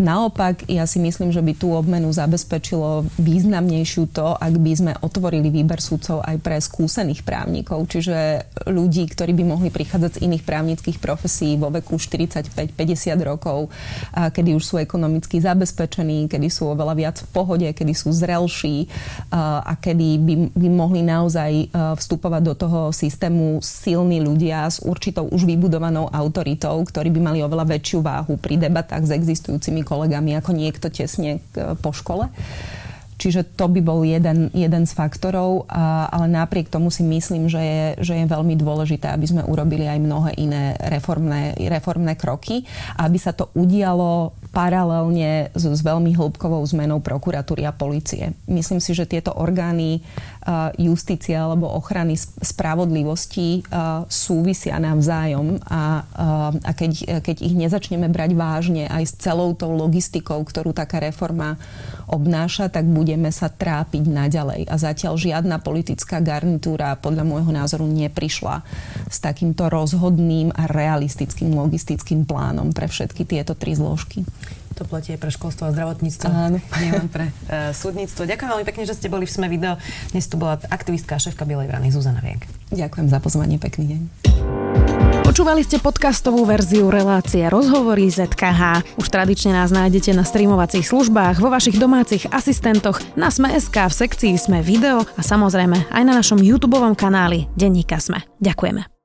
Naopak, 0.00 0.66
ja 0.70 0.84
si 0.88 0.98
myslím, 1.02 1.30
že 1.30 1.44
by 1.44 1.52
tú 1.54 1.74
obmenu 1.74 2.07
zabezpečilo 2.10 3.08
významnejšiu 3.18 4.10
to, 4.10 4.34
ak 4.34 4.54
by 4.58 4.72
sme 4.74 4.92
otvorili 5.00 5.48
výber 5.48 5.80
sudcov 5.80 6.22
aj 6.24 6.36
pre 6.40 6.58
skúsených 6.58 7.22
právnikov, 7.22 7.86
čiže 7.88 8.48
ľudí, 8.68 9.06
ktorí 9.08 9.32
by 9.34 9.44
mohli 9.44 9.68
prichádzať 9.72 10.18
z 10.18 10.22
iných 10.28 10.44
právnických 10.44 10.98
profesí 10.98 11.56
vo 11.56 11.72
veku 11.72 11.96
45 11.96 12.52
50 12.74 13.18
rokov, 13.22 13.68
kedy 14.14 14.54
už 14.54 14.64
sú 14.64 14.74
ekonomicky 14.78 15.42
zabezpečení, 15.42 16.30
kedy 16.30 16.48
sú 16.48 16.70
oveľa 16.70 16.94
viac 16.94 17.16
v 17.20 17.28
pohode, 17.32 17.68
kedy 17.68 17.92
sú 17.94 18.14
zrelší 18.14 18.86
a 19.34 19.74
kedy 19.78 20.08
by, 20.18 20.34
by 20.54 20.68
mohli 20.68 21.00
naozaj 21.02 21.72
vstupovať 21.72 22.42
do 22.44 22.54
toho 22.54 22.80
systému 22.94 23.60
silní 23.60 24.22
ľudia 24.22 24.68
s 24.68 24.82
určitou 24.82 25.26
už 25.28 25.44
vybudovanou 25.44 26.08
autoritou, 26.10 26.80
ktorí 26.84 27.10
by 27.14 27.20
mali 27.20 27.38
oveľa 27.42 27.66
väčšiu 27.78 27.98
váhu 28.00 28.34
pri 28.38 28.56
debatách 28.58 29.04
s 29.08 29.14
existujúcimi 29.14 29.82
kolegami 29.82 30.38
ako 30.38 30.54
niekto 30.54 30.86
tesne 30.88 31.42
po 31.82 31.90
škole. 31.98 32.30
Čiže 33.18 33.58
to 33.58 33.66
by 33.66 33.82
bol 33.82 34.06
jeden, 34.06 34.46
jeden 34.54 34.86
z 34.86 34.92
faktorov, 34.94 35.66
a, 35.66 36.06
ale 36.06 36.30
napriek 36.30 36.70
tomu 36.70 36.86
si 36.94 37.02
myslím, 37.02 37.50
že 37.50 37.58
je, 37.58 37.84
že 37.98 38.14
je 38.14 38.30
veľmi 38.30 38.54
dôležité, 38.54 39.10
aby 39.10 39.26
sme 39.26 39.42
urobili 39.42 39.90
aj 39.90 39.98
mnohé 39.98 40.30
iné 40.38 40.78
reformné, 40.78 41.58
reformné 41.58 42.14
kroky, 42.14 42.62
aby 42.94 43.18
sa 43.18 43.34
to 43.34 43.50
udialo 43.58 44.38
paralelne 44.48 45.52
s, 45.52 45.64
s 45.64 45.80
veľmi 45.84 46.16
hĺbkovou 46.16 46.64
zmenou 46.66 46.98
prokuratúry 46.98 47.68
a 47.68 47.72
policie. 47.72 48.34
Myslím 48.48 48.80
si, 48.82 48.96
že 48.96 49.06
tieto 49.06 49.36
orgány 49.36 50.00
uh, 50.00 50.72
justície 50.74 51.36
alebo 51.36 51.68
ochrany 51.68 52.16
spravodlivosti 52.18 53.62
uh, 53.68 54.08
súvisia 54.08 54.80
navzájom 54.80 55.60
a, 55.68 56.02
uh, 56.02 56.52
a 56.64 56.70
keď, 56.72 57.22
keď 57.22 57.36
ich 57.44 57.54
nezačneme 57.54 58.08
brať 58.08 58.30
vážne 58.34 58.84
aj 58.88 59.04
s 59.04 59.12
celou 59.20 59.52
tou 59.52 59.76
logistikou, 59.76 60.40
ktorú 60.42 60.72
taká 60.72 60.98
reforma 60.98 61.60
obnáša, 62.08 62.72
tak 62.72 62.88
budeme 62.88 63.28
sa 63.28 63.52
trápiť 63.52 64.08
naďalej. 64.08 64.64
A 64.72 64.74
zatiaľ 64.80 65.20
žiadna 65.20 65.60
politická 65.60 66.24
garnitúra 66.24 66.96
podľa 66.96 67.24
môjho 67.28 67.52
názoru 67.52 67.84
neprišla 67.84 68.64
s 69.12 69.20
takýmto 69.20 69.68
rozhodným 69.68 70.50
a 70.56 70.64
realistickým 70.66 71.52
logistickým 71.52 72.24
plánom 72.24 72.72
pre 72.72 72.88
všetky 72.88 73.28
tieto 73.28 73.52
tri 73.52 73.76
zložky. 73.76 74.24
To 74.78 74.86
platí 74.86 75.10
aj 75.10 75.18
pre 75.18 75.30
školstvo 75.34 75.66
a 75.66 75.74
zdravotníctvo. 75.74 76.26
Áno. 76.30 76.58
Nie 76.82 76.94
len 76.94 77.10
pre 77.10 77.34
uh, 77.50 77.74
súdnictvo. 77.74 78.30
Ďakujem 78.30 78.50
veľmi 78.54 78.66
pekne, 78.66 78.86
že 78.86 78.94
ste 78.94 79.10
boli 79.10 79.26
v 79.26 79.32
Sme 79.34 79.50
video. 79.50 79.74
Dnes 80.14 80.30
tu 80.30 80.38
bola 80.38 80.54
aktivistka 80.70 81.18
a 81.18 81.20
šéfka 81.20 81.42
Bielej 81.42 81.66
vrany 81.66 81.90
Zuzana 81.90 82.22
Viek. 82.22 82.46
Ďakujem 82.70 83.10
za 83.10 83.18
pozvanie. 83.18 83.58
Pekný 83.58 83.84
deň. 83.90 84.00
Počúvali 85.28 85.60
ste 85.60 85.76
podcastovú 85.76 86.46
verziu 86.48 86.88
relácie 86.88 87.44
Rozhovory 87.46 88.08
ZKH. 88.08 88.96
Už 88.96 89.06
tradične 89.12 89.52
nás 89.52 89.68
nájdete 89.68 90.16
na 90.16 90.24
streamovacích 90.24 90.88
službách, 90.88 91.38
vo 91.42 91.52
vašich 91.52 91.76
domácich 91.76 92.24
asistentoch, 92.32 92.98
na 93.12 93.28
Sme.sk, 93.28 93.76
v 93.76 93.92
sekcii 93.92 94.34
Sme 94.40 94.64
video 94.64 95.04
a 95.04 95.22
samozrejme 95.22 95.92
aj 95.92 96.02
na 96.02 96.16
našom 96.16 96.40
YouTube 96.40 96.80
kanáli 96.96 97.44
Denníka 97.54 98.00
Sme. 98.00 98.24
Ďakujeme. 98.40 98.97